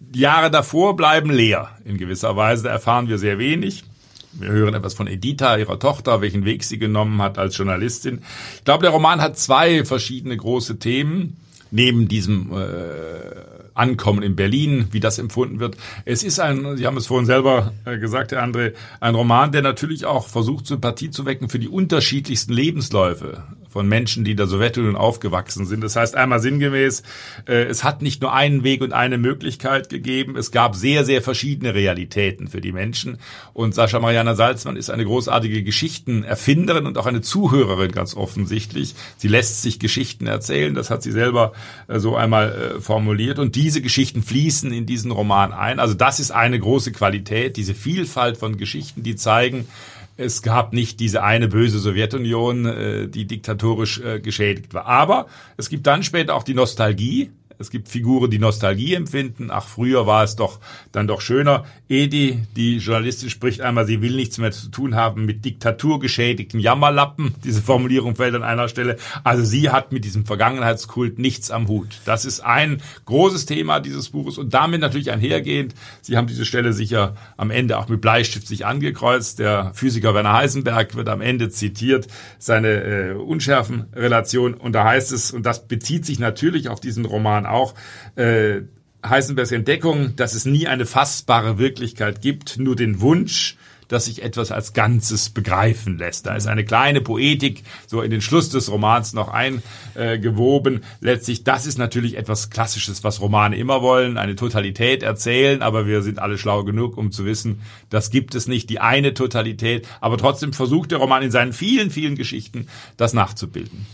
Die 0.00 0.20
Jahre 0.20 0.50
davor 0.50 0.96
bleiben 0.96 1.30
leer 1.30 1.70
in 1.84 1.98
gewisser 1.98 2.36
Weise. 2.36 2.68
Erfahren 2.68 3.08
wir 3.08 3.18
sehr 3.18 3.38
wenig. 3.38 3.84
Wir 4.32 4.48
hören 4.48 4.74
etwas 4.74 4.94
von 4.94 5.06
Editha, 5.06 5.56
ihrer 5.56 5.78
Tochter, 5.78 6.20
welchen 6.20 6.44
Weg 6.44 6.64
sie 6.64 6.78
genommen 6.78 7.22
hat 7.22 7.38
als 7.38 7.56
Journalistin. 7.56 8.22
Ich 8.56 8.64
glaube, 8.64 8.82
der 8.82 8.90
Roman 8.90 9.20
hat 9.20 9.38
zwei 9.38 9.84
verschiedene 9.84 10.36
große 10.36 10.78
Themen 10.78 11.36
neben 11.70 12.08
diesem 12.08 12.52
äh, 12.52 13.53
Ankommen 13.74 14.22
in 14.22 14.36
Berlin, 14.36 14.88
wie 14.92 15.00
das 15.00 15.18
empfunden 15.18 15.60
wird. 15.60 15.76
Es 16.04 16.22
ist 16.22 16.40
ein, 16.40 16.76
Sie 16.76 16.86
haben 16.86 16.96
es 16.96 17.06
vorhin 17.06 17.26
selber 17.26 17.72
äh, 17.84 17.98
gesagt, 17.98 18.32
Herr 18.32 18.42
André, 18.42 18.72
ein 19.00 19.14
Roman, 19.14 19.52
der 19.52 19.62
natürlich 19.62 20.06
auch 20.06 20.28
versucht, 20.28 20.66
Sympathie 20.66 21.10
zu 21.10 21.26
wecken 21.26 21.48
für 21.48 21.58
die 21.58 21.68
unterschiedlichsten 21.68 22.52
Lebensläufe 22.52 23.42
von 23.74 23.88
Menschen, 23.88 24.22
die 24.22 24.30
in 24.30 24.36
der 24.36 24.46
Sowjetunion 24.46 24.94
aufgewachsen 24.94 25.66
sind. 25.66 25.82
Das 25.82 25.96
heißt 25.96 26.14
einmal 26.14 26.38
sinngemäß, 26.38 27.02
äh, 27.48 27.64
es 27.64 27.82
hat 27.82 28.02
nicht 28.02 28.22
nur 28.22 28.32
einen 28.32 28.62
Weg 28.62 28.82
und 28.82 28.92
eine 28.92 29.18
Möglichkeit 29.18 29.88
gegeben, 29.88 30.36
es 30.36 30.52
gab 30.52 30.76
sehr, 30.76 31.04
sehr 31.04 31.22
verschiedene 31.22 31.74
Realitäten 31.74 32.46
für 32.46 32.60
die 32.60 32.70
Menschen. 32.70 33.18
Und 33.52 33.74
Sascha 33.74 33.98
Mariana 33.98 34.36
Salzmann 34.36 34.76
ist 34.76 34.90
eine 34.90 35.04
großartige 35.04 35.64
Geschichtenerfinderin 35.64 36.86
und 36.86 36.96
auch 36.98 37.06
eine 37.06 37.20
Zuhörerin 37.20 37.90
ganz 37.90 38.14
offensichtlich. 38.14 38.94
Sie 39.16 39.26
lässt 39.26 39.62
sich 39.62 39.80
Geschichten 39.80 40.28
erzählen, 40.28 40.72
das 40.74 40.90
hat 40.90 41.02
sie 41.02 41.10
selber 41.10 41.52
äh, 41.88 41.98
so 41.98 42.14
einmal 42.14 42.76
äh, 42.76 42.80
formuliert. 42.80 43.40
Und 43.40 43.56
diese 43.56 43.82
Geschichten 43.82 44.22
fließen 44.22 44.72
in 44.72 44.86
diesen 44.86 45.10
Roman 45.10 45.52
ein. 45.52 45.80
Also 45.80 45.94
das 45.94 46.20
ist 46.20 46.30
eine 46.30 46.60
große 46.60 46.92
Qualität, 46.92 47.56
diese 47.56 47.74
Vielfalt 47.74 48.36
von 48.36 48.56
Geschichten, 48.56 49.02
die 49.02 49.16
zeigen, 49.16 49.66
es 50.16 50.42
gab 50.42 50.72
nicht 50.72 51.00
diese 51.00 51.22
eine 51.22 51.48
böse 51.48 51.78
Sowjetunion, 51.78 52.66
äh, 52.66 53.08
die 53.08 53.26
diktatorisch 53.26 54.00
äh, 54.00 54.20
geschädigt 54.20 54.74
war. 54.74 54.86
Aber 54.86 55.26
es 55.56 55.68
gibt 55.68 55.86
dann 55.86 56.02
später 56.02 56.34
auch 56.34 56.44
die 56.44 56.54
Nostalgie 56.54 57.30
Es 57.58 57.70
gibt 57.70 57.88
Figuren, 57.88 58.30
die 58.30 58.38
Nostalgie 58.38 58.94
empfinden. 58.94 59.50
Ach, 59.50 59.66
früher 59.66 60.06
war 60.06 60.24
es 60.24 60.36
doch 60.36 60.60
dann 60.92 61.06
doch 61.06 61.20
schöner. 61.20 61.64
Edi, 61.88 62.42
die 62.56 62.78
Journalistin, 62.78 63.30
spricht 63.30 63.60
einmal, 63.60 63.86
sie 63.86 64.02
will 64.02 64.14
nichts 64.14 64.38
mehr 64.38 64.52
zu 64.52 64.68
tun 64.68 64.94
haben 64.94 65.24
mit 65.24 65.44
diktaturgeschädigten 65.44 66.60
Jammerlappen. 66.60 67.34
Diese 67.44 67.62
Formulierung 67.62 68.16
fällt 68.16 68.34
an 68.34 68.42
einer 68.42 68.68
Stelle. 68.68 68.96
Also 69.22 69.44
sie 69.44 69.70
hat 69.70 69.92
mit 69.92 70.04
diesem 70.04 70.26
Vergangenheitskult 70.26 71.18
nichts 71.18 71.50
am 71.50 71.68
Hut. 71.68 72.00
Das 72.04 72.24
ist 72.24 72.40
ein 72.40 72.80
großes 73.04 73.46
Thema 73.46 73.80
dieses 73.80 74.10
Buches 74.10 74.38
und 74.38 74.54
damit 74.54 74.80
natürlich 74.80 75.10
einhergehend. 75.10 75.74
Sie 76.02 76.16
haben 76.16 76.26
diese 76.26 76.44
Stelle 76.44 76.72
sicher 76.72 77.14
am 77.36 77.50
Ende 77.50 77.78
auch 77.78 77.88
mit 77.88 78.00
Bleistift 78.00 78.46
sich 78.46 78.66
angekreuzt. 78.66 79.38
Der 79.38 79.72
Physiker 79.74 80.14
Werner 80.14 80.32
Heisenberg 80.32 80.94
wird 80.94 81.08
am 81.08 81.20
Ende 81.20 81.48
zitiert, 81.48 82.08
seine 82.38 82.68
äh, 82.68 83.12
Unschärfenrelation. 83.12 84.54
Und 84.54 84.72
da 84.72 84.84
heißt 84.84 85.12
es, 85.12 85.30
und 85.30 85.46
das 85.46 85.66
bezieht 85.66 86.04
sich 86.04 86.18
natürlich 86.18 86.68
auf 86.68 86.80
diesen 86.80 87.04
Roman 87.04 87.43
auch, 87.46 87.74
äh, 88.16 88.62
Heisenbergs 89.06 89.52
Entdeckung, 89.52 90.16
dass 90.16 90.34
es 90.34 90.46
nie 90.46 90.66
eine 90.66 90.86
fassbare 90.86 91.58
Wirklichkeit 91.58 92.22
gibt, 92.22 92.58
nur 92.58 92.74
den 92.74 93.00
Wunsch, 93.00 93.56
dass 93.88 94.06
sich 94.06 94.22
etwas 94.22 94.50
als 94.50 94.72
Ganzes 94.72 95.30
begreifen 95.30 95.98
lässt. 95.98 96.26
Da 96.26 96.34
ist 96.34 96.46
eine 96.46 96.64
kleine 96.64 97.02
Poetik 97.02 97.62
so 97.86 98.00
in 98.00 98.10
den 98.10 98.22
Schluss 98.22 98.48
des 98.48 98.70
Romans 98.70 99.12
noch 99.12 99.28
eingewoben. 99.28 100.84
Letztlich, 101.00 101.44
das 101.44 101.66
ist 101.66 101.78
natürlich 101.78 102.16
etwas 102.16 102.50
Klassisches, 102.50 103.04
was 103.04 103.20
Romane 103.20 103.56
immer 103.56 103.82
wollen, 103.82 104.16
eine 104.16 104.36
Totalität 104.36 105.02
erzählen, 105.02 105.62
aber 105.62 105.86
wir 105.86 106.02
sind 106.02 106.18
alle 106.18 106.38
schlau 106.38 106.64
genug, 106.64 106.96
um 106.96 107.12
zu 107.12 107.24
wissen, 107.24 107.60
das 107.90 108.10
gibt 108.10 108.34
es 108.34 108.48
nicht, 108.48 108.70
die 108.70 108.80
eine 108.80 109.14
Totalität. 109.14 109.86
Aber 110.00 110.16
trotzdem 110.16 110.52
versucht 110.52 110.90
der 110.90 110.98
Roman 110.98 111.22
in 111.22 111.30
seinen 111.30 111.52
vielen, 111.52 111.90
vielen 111.90 112.16
Geschichten, 112.16 112.68
das 112.96 113.12
nachzubilden 113.12 113.86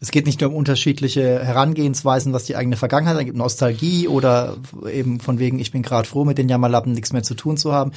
es 0.00 0.10
geht 0.10 0.26
nicht 0.26 0.40
nur 0.40 0.50
um 0.50 0.56
unterschiedliche 0.56 1.42
Herangehensweisen, 1.42 2.32
was 2.32 2.44
die 2.44 2.56
eigene 2.56 2.76
Vergangenheit 2.76 3.16
angeht, 3.16 3.34
Nostalgie 3.34 4.08
oder 4.08 4.56
eben 4.92 5.20
von 5.20 5.38
wegen, 5.38 5.58
ich 5.58 5.72
bin 5.72 5.82
gerade 5.82 6.08
froh, 6.08 6.24
mit 6.24 6.38
den 6.38 6.48
Jammerlappen 6.48 6.92
nichts 6.92 7.12
mehr 7.12 7.22
zu 7.22 7.34
tun 7.34 7.56
zu 7.56 7.72
haben. 7.72 7.92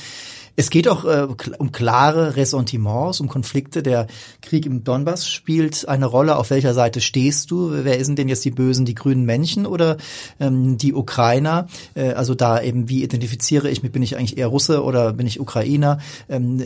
Es 0.59 0.69
geht 0.69 0.89
auch 0.89 1.05
äh, 1.05 1.25
um 1.57 1.71
klare 1.71 2.35
Ressentiments, 2.35 3.21
um 3.21 3.29
Konflikte. 3.29 3.81
Der 3.81 4.07
Krieg 4.41 4.65
im 4.65 4.83
Donbass 4.83 5.25
spielt 5.25 5.87
eine 5.87 6.05
Rolle. 6.05 6.35
Auf 6.35 6.49
welcher 6.49 6.73
Seite 6.73 6.99
stehst 6.99 7.49
du? 7.49 7.71
Wer 7.71 8.03
sind 8.03 8.19
denn 8.19 8.27
jetzt 8.27 8.43
die 8.43 8.51
Bösen, 8.51 8.83
die 8.83 8.93
grünen 8.93 9.23
Männchen 9.23 9.65
oder 9.65 9.95
ähm, 10.37 10.77
die 10.77 10.93
Ukrainer? 10.93 11.69
Äh, 11.95 12.11
also 12.11 12.35
da 12.35 12.61
eben, 12.61 12.89
wie 12.89 13.03
identifiziere 13.03 13.69
ich 13.69 13.83
mich? 13.83 13.93
Bin 13.93 14.03
ich 14.03 14.17
eigentlich 14.17 14.37
eher 14.37 14.47
Russe 14.47 14.83
oder 14.83 15.13
bin 15.13 15.27
ich 15.27 15.39
Ukrainer? 15.39 15.99
Ähm, 16.27 16.61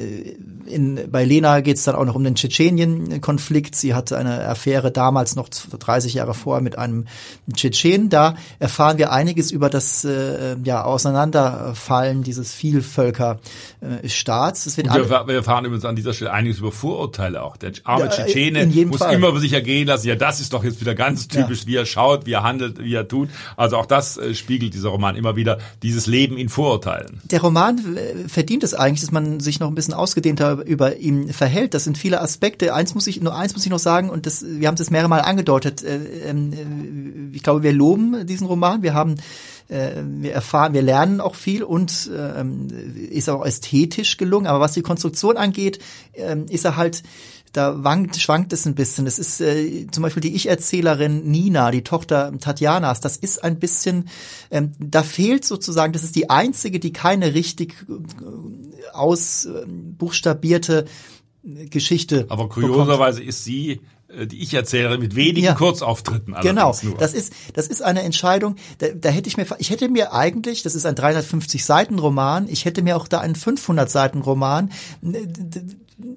in, 0.65 0.99
bei 1.11 1.23
Lena 1.23 1.61
geht 1.61 1.77
es 1.77 1.83
dann 1.83 1.93
auch 1.93 2.05
noch 2.05 2.15
um 2.15 2.23
den 2.23 2.33
Tschetschenien-Konflikt. 2.33 3.75
Sie 3.75 3.93
hatte 3.93 4.17
eine 4.17 4.47
Affäre 4.47 4.89
damals 4.89 5.35
noch 5.35 5.49
30 5.49 6.15
Jahre 6.15 6.33
vorher 6.33 6.63
mit 6.63 6.79
einem 6.79 7.05
Tschetschen. 7.53 8.09
Da 8.09 8.33
erfahren 8.57 8.97
wir 8.97 9.11
einiges 9.11 9.51
über 9.51 9.69
das 9.69 10.03
äh, 10.03 10.55
ja, 10.63 10.83
Auseinanderfallen 10.83 12.23
dieses 12.23 12.53
Vielvölker 12.53 13.39
äh, 13.83 14.09
Staats. 14.09 14.63
Das 14.63 14.77
wird 14.77 14.87
wir, 14.93 15.09
wir 15.09 15.35
erfahren 15.35 15.65
übrigens 15.65 15.85
an 15.85 15.95
dieser 15.95 16.13
Stelle 16.13 16.31
einiges 16.31 16.59
über 16.59 16.71
Vorurteile 16.71 17.43
auch. 17.43 17.57
Der 17.57 17.73
arme 17.83 18.05
ja, 18.05 18.11
Tschetschene 18.11 18.65
muss 18.85 18.99
Fall. 18.99 19.15
immer 19.15 19.29
über 19.29 19.39
sich 19.39 19.53
ergehen 19.53 19.87
lassen, 19.87 20.07
ja, 20.07 20.15
das 20.15 20.39
ist 20.39 20.53
doch 20.53 20.63
jetzt 20.63 20.79
wieder 20.81 20.95
ganz 20.95 21.27
typisch, 21.27 21.61
ja. 21.61 21.67
wie 21.67 21.75
er 21.75 21.85
schaut, 21.85 22.25
wie 22.25 22.33
er 22.33 22.43
handelt, 22.43 22.79
wie 22.79 22.93
er 22.93 23.07
tut. 23.07 23.29
Also 23.57 23.77
auch 23.77 23.85
das 23.85 24.17
äh, 24.17 24.33
spiegelt 24.35 24.73
dieser 24.73 24.89
Roman 24.89 25.15
immer 25.15 25.35
wieder, 25.35 25.59
dieses 25.81 26.07
Leben 26.07 26.37
in 26.37 26.49
Vorurteilen. 26.49 27.21
Der 27.25 27.41
Roman 27.41 27.97
äh, 27.97 28.27
verdient 28.27 28.63
es 28.63 28.73
eigentlich, 28.73 29.01
dass 29.01 29.11
man 29.11 29.39
sich 29.39 29.59
noch 29.59 29.67
ein 29.67 29.75
bisschen 29.75 29.93
ausgedehnter 29.93 30.65
über 30.65 30.97
ihn 30.97 31.33
verhält. 31.33 31.73
Das 31.73 31.83
sind 31.83 31.97
viele 31.97 32.21
Aspekte. 32.21 32.73
Eins 32.73 32.95
muss 32.95 33.07
ich, 33.07 33.21
nur 33.21 33.35
eins 33.35 33.53
muss 33.53 33.65
ich 33.65 33.71
noch 33.71 33.79
sagen, 33.79 34.09
und 34.09 34.25
das, 34.25 34.45
wir 34.45 34.67
haben 34.67 34.75
es 34.79 34.89
mehrere 34.89 35.09
Mal 35.09 35.21
angedeutet. 35.21 35.83
Äh, 35.83 36.29
ähm, 36.29 36.53
äh, 36.53 37.35
ich 37.35 37.43
glaube, 37.43 37.63
wir 37.63 37.73
loben 37.73 38.25
diesen 38.25 38.47
Roman. 38.47 38.81
Wir 38.83 38.93
haben 38.93 39.15
äh, 39.73 40.03
wir 40.05 40.33
erfahren, 40.33 40.73
wir 40.73 40.81
lernen 40.81 41.19
auch 41.19 41.35
viel 41.35 41.63
und 41.63 42.09
ähm, 42.15 42.67
ist 43.09 43.29
auch 43.29 43.45
ästhetisch 43.45 44.17
gelungen. 44.17 44.47
Aber 44.47 44.59
was 44.59 44.73
die 44.73 44.81
Konstruktion 44.81 45.37
angeht, 45.37 45.79
ähm, 46.13 46.45
ist 46.47 46.65
er 46.65 46.77
halt 46.77 47.03
da 47.53 47.83
wankt, 47.83 48.17
schwankt 48.17 48.51
es 48.51 48.65
ein 48.65 48.75
bisschen. 48.75 49.05
Das 49.05 49.19
ist 49.19 49.39
äh, 49.39 49.87
zum 49.91 50.01
Beispiel 50.01 50.21
die 50.21 50.35
Ich-Erzählerin 50.35 51.29
Nina, 51.29 51.69
die 51.71 51.83
Tochter 51.83 52.31
Tatjanas. 52.39 52.99
Das 52.99 53.15
ist 53.15 53.43
ein 53.43 53.59
bisschen, 53.59 54.09
ähm, 54.49 54.71
da 54.79 55.03
fehlt 55.03 55.45
sozusagen, 55.45 55.93
das 55.93 56.03
ist 56.03 56.15
die 56.15 56.29
einzige, 56.31 56.79
die 56.79 56.93
keine 56.93 57.35
richtig 57.35 57.85
äh, 57.87 57.93
ausbuchstabierte 58.91 60.85
Geschichte. 61.43 62.25
Aber 62.29 62.49
kurioserweise 62.49 63.19
bekommt. 63.19 63.29
ist 63.29 63.43
sie 63.43 63.81
die 64.25 64.41
ich 64.41 64.53
erzähle, 64.53 64.97
mit 64.97 65.15
wenigen 65.15 65.45
ja, 65.45 65.53
Kurzauftritten. 65.53 66.35
Genau, 66.41 66.75
nur. 66.83 66.97
das 66.97 67.13
ist 67.13 67.33
das 67.53 67.67
ist 67.67 67.81
eine 67.81 68.03
Entscheidung. 68.03 68.55
Da, 68.77 68.87
da 68.89 69.09
hätte 69.09 69.27
ich 69.27 69.37
mir, 69.37 69.45
ich 69.57 69.69
hätte 69.69 69.89
mir 69.89 70.13
eigentlich, 70.13 70.63
das 70.63 70.75
ist 70.75 70.85
ein 70.85 70.95
350 70.95 71.65
Seiten 71.65 71.99
Roman, 71.99 72.47
ich 72.47 72.65
hätte 72.65 72.81
mir 72.81 72.97
auch 72.97 73.07
da 73.07 73.19
einen 73.19 73.35
500 73.35 73.89
Seiten 73.89 74.21
Roman, 74.21 74.71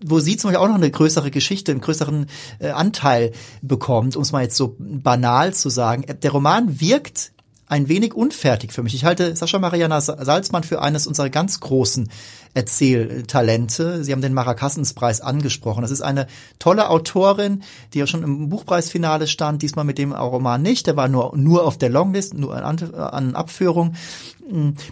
wo 0.05 0.21
sie 0.21 0.37
zum 0.37 0.49
Beispiel 0.49 0.65
auch 0.65 0.69
noch 0.69 0.77
eine 0.77 0.91
größere 0.91 1.31
Geschichte, 1.31 1.73
einen 1.73 1.81
größeren 1.81 2.27
äh, 2.59 2.71
Anteil 2.71 3.33
bekommt, 3.63 4.17
um 4.17 4.23
es 4.23 4.33
mal 4.33 4.43
jetzt 4.43 4.57
so 4.57 4.77
banal 4.79 5.55
zu 5.55 5.69
sagen. 5.71 6.05
Der 6.23 6.31
Roman 6.31 6.81
wirkt 6.81 7.33
ein 7.69 7.89
wenig 7.89 8.15
unfertig 8.15 8.73
für 8.73 8.83
mich. 8.83 8.95
Ich 8.95 9.05
halte 9.05 9.35
Sascha 9.35 9.59
Mariana 9.59 10.01
Salzmann 10.01 10.63
für 10.63 10.83
eines 10.83 11.07
unserer 11.07 11.31
ganz 11.31 11.61
großen 11.61 12.09
Erzähltalente. 12.55 14.05
Sie 14.05 14.13
haben 14.13 14.23
den 14.23 14.33
Marakassenspreis 14.33 15.21
angesprochen. 15.21 15.83
Das 15.83 15.91
ist 15.91 16.01
eine 16.01 16.27
tolle 16.59 16.89
Autorin, 16.89 17.63
die 17.93 17.99
ja 17.99 18.07
schon 18.07 18.23
im 18.23 18.49
Buchpreisfinale 18.49 19.27
stand, 19.27 19.63
diesmal 19.63 19.85
mit 19.85 19.99
dem 19.99 20.13
Roman 20.13 20.63
nicht. 20.63 20.87
Der 20.87 20.97
war 20.97 21.09
nur, 21.09 21.37
nur 21.37 21.65
auf 21.65 21.77
der 21.77 21.91
Longlist, 21.91 22.35
nur 22.35 22.57
an, 22.57 22.79
an 22.95 23.35
Abführung. 23.35 23.95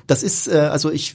Das 0.08 0.24
ist, 0.24 0.48
äh, 0.48 0.58
also 0.58 0.90
ich 0.90 1.14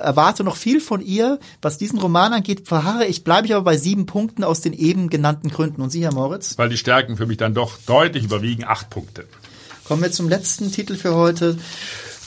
erwarte 0.00 0.44
noch 0.44 0.56
viel 0.56 0.80
von 0.80 1.00
ihr. 1.00 1.40
Was 1.60 1.76
diesen 1.76 1.98
Roman 1.98 2.32
angeht, 2.32 2.68
verharre 2.68 3.06
ich, 3.06 3.24
bleibe 3.24 3.48
ich 3.48 3.54
aber 3.54 3.64
bei 3.64 3.76
sieben 3.76 4.06
Punkten 4.06 4.44
aus 4.44 4.60
den 4.60 4.72
eben 4.72 5.10
genannten 5.10 5.48
Gründen. 5.48 5.82
Und 5.82 5.90
Sie, 5.90 6.04
Herr 6.04 6.14
Moritz? 6.14 6.56
Weil 6.56 6.68
die 6.68 6.76
Stärken 6.76 7.16
für 7.16 7.26
mich 7.26 7.38
dann 7.38 7.52
doch 7.52 7.78
deutlich 7.86 8.24
überwiegen, 8.24 8.64
acht 8.64 8.90
Punkte. 8.90 9.26
Kommen 9.90 10.04
wir 10.04 10.12
zum 10.12 10.28
letzten 10.28 10.70
Titel 10.70 10.94
für 10.94 11.16
heute. 11.16 11.58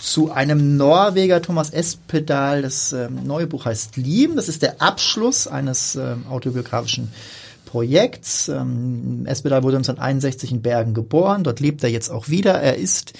Zu 0.01 0.33
einem 0.33 0.75
Norweger, 0.75 1.41
Thomas 1.41 1.69
Espedal. 1.69 2.61
Das 2.61 2.91
ähm, 2.91 3.25
neue 3.25 3.47
Buch 3.47 3.63
heißt 3.63 3.95
Lieben. 3.95 4.35
Das 4.35 4.49
ist 4.49 4.63
der 4.63 4.81
Abschluss 4.81 5.47
eines 5.47 5.95
ähm, 5.95 6.25
autobiografischen 6.29 7.13
Projekts. 7.63 8.49
Ähm, 8.49 9.25
Espedal 9.27 9.63
wurde 9.63 9.77
1961 9.77 10.51
in 10.51 10.61
Bergen 10.61 10.93
geboren. 10.93 11.45
Dort 11.45 11.61
lebt 11.61 11.81
er 11.85 11.89
jetzt 11.89 12.09
auch 12.09 12.27
wieder. 12.27 12.59
Er 12.59 12.75
ist 12.75 13.13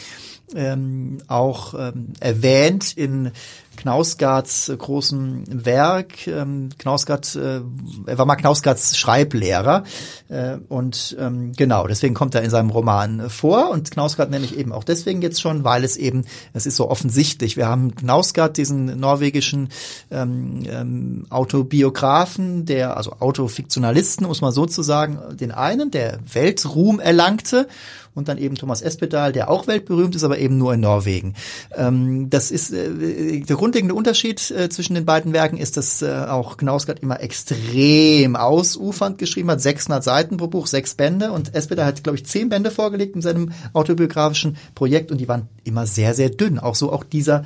ähm, 0.55 1.19
auch 1.27 1.73
ähm, 1.73 2.13
erwähnt 2.19 2.93
in 2.95 3.31
Knausgards 3.75 4.69
äh, 4.69 4.77
großen 4.77 5.65
Werk. 5.65 6.27
Ähm, 6.27 6.69
Knausgard, 6.77 7.35
äh, 7.35 7.61
er 8.05 8.17
war 8.17 8.25
mal 8.25 8.35
Knausgards 8.35 8.97
Schreiblehrer 8.97 9.83
äh, 10.29 10.57
und 10.69 11.15
ähm, 11.19 11.53
genau, 11.53 11.87
deswegen 11.87 12.13
kommt 12.13 12.35
er 12.35 12.43
in 12.43 12.49
seinem 12.49 12.69
Roman 12.69 13.29
vor 13.29 13.69
und 13.71 13.91
Knausgard 13.91 14.29
nenne 14.29 14.45
ich 14.45 14.57
eben 14.57 14.71
auch 14.71 14.83
deswegen 14.83 15.21
jetzt 15.21 15.41
schon, 15.41 15.63
weil 15.63 15.83
es 15.83 15.97
eben, 15.97 16.25
es 16.53 16.65
ist 16.65 16.75
so 16.75 16.89
offensichtlich. 16.89 17.57
Wir 17.57 17.67
haben 17.67 17.95
Knausgard, 17.95 18.57
diesen 18.57 18.99
norwegischen 18.99 19.69
ähm, 20.11 20.63
ähm, 20.67 21.25
Autobiografen, 21.29 22.65
der, 22.65 22.97
also 22.97 23.13
Autofiktionalisten, 23.19 24.27
muss 24.27 24.41
man 24.41 24.51
so 24.51 24.65
zu 24.65 24.83
sagen, 24.83 25.19
den 25.35 25.51
einen, 25.51 25.91
der 25.91 26.19
Weltruhm 26.31 26.99
erlangte 26.99 27.67
und 28.15 28.27
dann 28.27 28.37
eben 28.37 28.55
Thomas 28.55 28.81
Espedal, 28.81 29.31
der 29.31 29.49
auch 29.49 29.67
weltberühmt 29.67 30.15
ist, 30.15 30.23
aber 30.23 30.37
eben 30.37 30.57
nur 30.57 30.73
in 30.73 30.79
Norwegen. 30.79 31.35
Ähm, 31.75 32.29
das 32.29 32.51
ist 32.51 32.71
äh, 32.71 33.41
der 33.41 33.55
grundlegende 33.55 33.95
Unterschied 33.95 34.51
äh, 34.51 34.69
zwischen 34.69 34.95
den 34.95 35.05
beiden 35.05 35.33
Werken 35.33 35.57
ist, 35.57 35.77
dass 35.77 36.01
äh, 36.01 36.11
auch 36.27 36.57
Knausgard 36.57 36.99
immer 36.99 37.21
extrem 37.21 38.35
ausufernd 38.35 39.17
geschrieben 39.17 39.49
hat, 39.51 39.61
600 39.61 40.03
Seiten 40.03 40.37
pro 40.37 40.47
Buch, 40.47 40.67
sechs 40.67 40.95
Bände 40.95 41.31
und 41.31 41.55
Espedal 41.55 41.85
hat, 41.85 42.03
glaube 42.03 42.17
ich, 42.17 42.25
zehn 42.25 42.49
Bände 42.49 42.71
vorgelegt 42.71 43.15
in 43.15 43.21
seinem 43.21 43.51
autobiografischen 43.73 44.57
Projekt 44.75 45.11
und 45.11 45.19
die 45.19 45.27
waren 45.27 45.47
immer 45.63 45.85
sehr, 45.85 46.13
sehr 46.13 46.29
dünn. 46.29 46.59
Auch 46.59 46.75
so 46.75 46.91
auch 46.91 47.03
dieser 47.03 47.43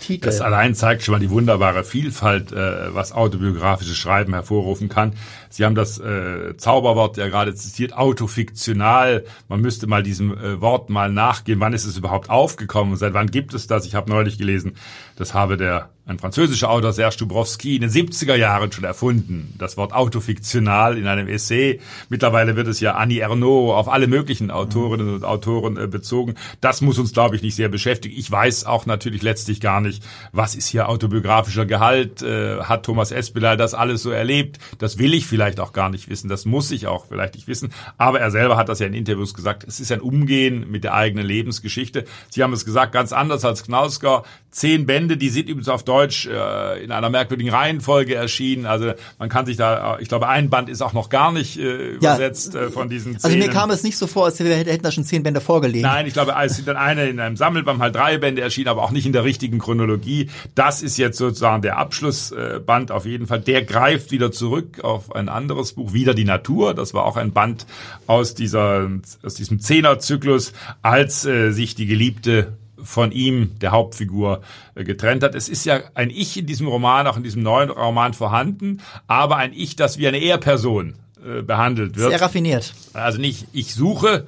Titel. 0.00 0.26
Das 0.26 0.40
allein 0.40 0.74
zeigt 0.74 1.02
schon 1.02 1.12
mal 1.12 1.20
die 1.20 1.30
wunderbare 1.30 1.84
Vielfalt, 1.84 2.52
äh, 2.52 2.94
was 2.94 3.12
autobiografisches 3.12 3.96
Schreiben 3.96 4.32
hervorrufen 4.34 4.88
kann. 4.88 5.14
Sie 5.54 5.64
haben 5.64 5.76
das 5.76 6.00
äh, 6.00 6.56
Zauberwort 6.56 7.16
ja 7.16 7.28
gerade 7.28 7.54
zitiert, 7.54 7.92
autofiktional. 7.96 9.24
Man 9.48 9.60
müsste 9.60 9.86
mal 9.86 10.02
diesem 10.02 10.36
äh, 10.36 10.60
Wort 10.60 10.90
mal 10.90 11.12
nachgehen. 11.12 11.60
Wann 11.60 11.72
ist 11.72 11.84
es 11.84 11.96
überhaupt 11.96 12.28
aufgekommen? 12.28 12.96
Seit 12.96 13.14
wann 13.14 13.30
gibt 13.30 13.54
es 13.54 13.68
das? 13.68 13.86
Ich 13.86 13.94
habe 13.94 14.10
neulich 14.10 14.36
gelesen, 14.36 14.74
das 15.14 15.32
habe 15.32 15.56
der 15.56 15.90
ein 16.06 16.18
französischer 16.18 16.68
Autor, 16.68 16.92
Serge 16.92 17.16
Dubrowski, 17.18 17.76
in 17.76 17.80
den 17.80 17.90
70er 17.90 18.34
Jahren 18.34 18.70
schon 18.70 18.84
erfunden. 18.84 19.54
Das 19.56 19.78
Wort 19.78 19.94
autofiktional 19.94 20.98
in 20.98 21.06
einem 21.06 21.28
Essay. 21.28 21.80
Mittlerweile 22.10 22.56
wird 22.56 22.68
es 22.68 22.80
ja 22.80 22.94
Annie 22.94 23.20
Ernaux 23.20 23.74
auf 23.74 23.88
alle 23.88 24.06
möglichen 24.06 24.50
Autorinnen 24.50 25.14
und 25.14 25.24
Autoren 25.24 25.78
äh, 25.78 25.86
bezogen. 25.86 26.34
Das 26.60 26.82
muss 26.82 26.98
uns, 26.98 27.14
glaube 27.14 27.36
ich, 27.36 27.42
nicht 27.42 27.54
sehr 27.54 27.70
beschäftigen. 27.70 28.14
Ich 28.18 28.30
weiß 28.30 28.66
auch 28.66 28.84
natürlich 28.84 29.22
letztlich 29.22 29.60
gar 29.60 29.80
nicht, 29.80 30.02
was 30.32 30.54
ist 30.54 30.68
hier 30.68 30.90
autobiografischer 30.90 31.64
Gehalt? 31.64 32.20
Äh, 32.20 32.58
hat 32.60 32.84
Thomas 32.84 33.10
Espelay 33.10 33.56
das 33.56 33.72
alles 33.72 34.02
so 34.02 34.10
erlebt? 34.10 34.58
Das 34.78 34.98
will 34.98 35.14
ich 35.14 35.26
vielleicht 35.26 35.43
auch 35.60 35.72
gar 35.72 35.90
nicht 35.90 36.08
wissen. 36.08 36.28
Das 36.28 36.44
muss 36.44 36.70
ich 36.70 36.86
auch 36.86 37.06
vielleicht 37.06 37.34
nicht 37.34 37.48
wissen. 37.48 37.72
Aber 37.98 38.20
er 38.20 38.30
selber 38.30 38.56
hat 38.56 38.68
das 38.68 38.78
ja 38.78 38.86
in 38.86 38.94
Interviews 38.94 39.34
gesagt. 39.34 39.64
Es 39.64 39.80
ist 39.80 39.92
ein 39.92 40.00
Umgehen 40.00 40.70
mit 40.70 40.84
der 40.84 40.94
eigenen 40.94 41.26
Lebensgeschichte. 41.26 42.04
Sie 42.30 42.42
haben 42.42 42.52
es 42.52 42.64
gesagt, 42.64 42.92
ganz 42.92 43.12
anders 43.12 43.44
als 43.44 43.64
Knausgau. 43.64 44.24
Zehn 44.50 44.86
Bände, 44.86 45.16
die 45.16 45.30
sind 45.30 45.48
übrigens 45.48 45.68
auf 45.68 45.82
Deutsch 45.82 46.26
äh, 46.26 46.84
in 46.84 46.92
einer 46.92 47.10
merkwürdigen 47.10 47.52
Reihenfolge 47.52 48.14
erschienen. 48.14 48.66
Also 48.66 48.92
man 49.18 49.28
kann 49.28 49.46
sich 49.46 49.56
da, 49.56 49.98
ich 49.98 50.08
glaube, 50.08 50.28
ein 50.28 50.48
Band 50.48 50.68
ist 50.68 50.80
auch 50.80 50.92
noch 50.92 51.08
gar 51.08 51.32
nicht 51.32 51.58
äh, 51.58 51.94
übersetzt 51.94 52.54
äh, 52.54 52.70
von 52.70 52.88
diesen 52.88 53.18
Szenen. 53.18 53.34
Also 53.34 53.48
mir 53.48 53.52
kam 53.52 53.70
es 53.70 53.82
nicht 53.82 53.98
so 53.98 54.06
vor, 54.06 54.26
als 54.26 54.38
wir 54.38 54.54
hätten 54.54 54.82
da 54.82 54.92
schon 54.92 55.04
zehn 55.04 55.24
Bände 55.24 55.40
vorgelegt. 55.40 55.82
Nein, 55.82 56.06
ich 56.06 56.12
glaube, 56.12 56.34
es 56.44 56.54
sind 56.56 56.68
dann 56.68 56.76
eine 56.76 57.08
in 57.08 57.18
einem 57.18 57.36
Sammelband 57.36 57.80
halt 57.80 57.96
drei 57.96 58.18
Bände 58.18 58.42
erschienen, 58.42 58.68
aber 58.68 58.84
auch 58.84 58.92
nicht 58.92 59.06
in 59.06 59.12
der 59.12 59.24
richtigen 59.24 59.58
Chronologie. 59.58 60.30
Das 60.54 60.82
ist 60.82 60.98
jetzt 60.98 61.18
sozusagen 61.18 61.62
der 61.62 61.78
Abschlussband 61.78 62.92
auf 62.92 63.06
jeden 63.06 63.26
Fall. 63.26 63.40
Der 63.40 63.64
greift 63.64 64.12
wieder 64.12 64.30
zurück 64.30 64.84
auf 64.84 65.14
ein 65.14 65.28
anderes 65.34 65.72
Buch, 65.74 65.92
wieder 65.92 66.14
die 66.14 66.24
Natur. 66.24 66.74
Das 66.74 66.94
war 66.94 67.04
auch 67.04 67.16
ein 67.16 67.32
Band 67.32 67.66
aus 68.06 68.34
dieser 68.34 68.90
aus 69.22 69.34
diesem 69.34 69.60
Zehnerzyklus, 69.60 70.52
als 70.82 71.24
äh, 71.24 71.50
sich 71.50 71.74
die 71.74 71.86
Geliebte 71.86 72.56
von 72.82 73.12
ihm, 73.12 73.58
der 73.60 73.72
Hauptfigur, 73.72 74.42
äh, 74.74 74.84
getrennt 74.84 75.22
hat. 75.22 75.34
Es 75.34 75.48
ist 75.48 75.64
ja 75.64 75.80
ein 75.94 76.10
Ich 76.10 76.36
in 76.36 76.46
diesem 76.46 76.68
Roman, 76.68 77.06
auch 77.06 77.16
in 77.16 77.22
diesem 77.22 77.42
neuen 77.42 77.70
Roman 77.70 78.14
vorhanden, 78.14 78.80
aber 79.06 79.36
ein 79.36 79.52
Ich, 79.52 79.76
das 79.76 79.98
wie 79.98 80.06
eine 80.06 80.18
Ehrperson 80.18 80.94
äh, 81.24 81.42
behandelt 81.42 81.96
wird. 81.96 82.10
Sehr 82.10 82.20
raffiniert. 82.20 82.74
Also 82.92 83.20
nicht 83.20 83.46
ich 83.52 83.74
suche 83.74 84.26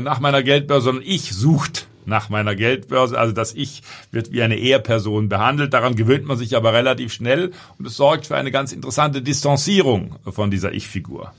nach 0.00 0.20
meiner 0.20 0.42
Geldbörse, 0.42 0.84
sondern 0.84 1.04
ich 1.06 1.32
sucht 1.32 1.88
nach 2.08 2.28
meiner 2.30 2.56
Geldbörse. 2.56 3.18
Also 3.18 3.32
das 3.32 3.54
Ich 3.54 3.82
wird 4.10 4.32
wie 4.32 4.42
eine 4.42 4.56
Ehrperson 4.56 5.28
behandelt. 5.28 5.74
Daran 5.74 5.94
gewöhnt 5.94 6.24
man 6.24 6.38
sich 6.38 6.56
aber 6.56 6.72
relativ 6.72 7.12
schnell 7.12 7.52
und 7.78 7.86
es 7.86 7.96
sorgt 7.96 8.26
für 8.26 8.36
eine 8.36 8.50
ganz 8.50 8.72
interessante 8.72 9.22
Distanzierung 9.22 10.16
von 10.24 10.50
dieser 10.50 10.72
Ich-Figur. 10.72 11.32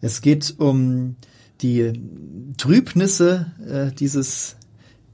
Es 0.00 0.20
geht 0.20 0.54
um 0.58 1.16
die 1.60 1.92
Trübnisse 2.56 3.52
äh, 3.68 3.94
dieses 3.94 4.56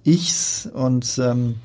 Ichs 0.04 0.68
und 0.72 1.18
ähm, 1.22 1.56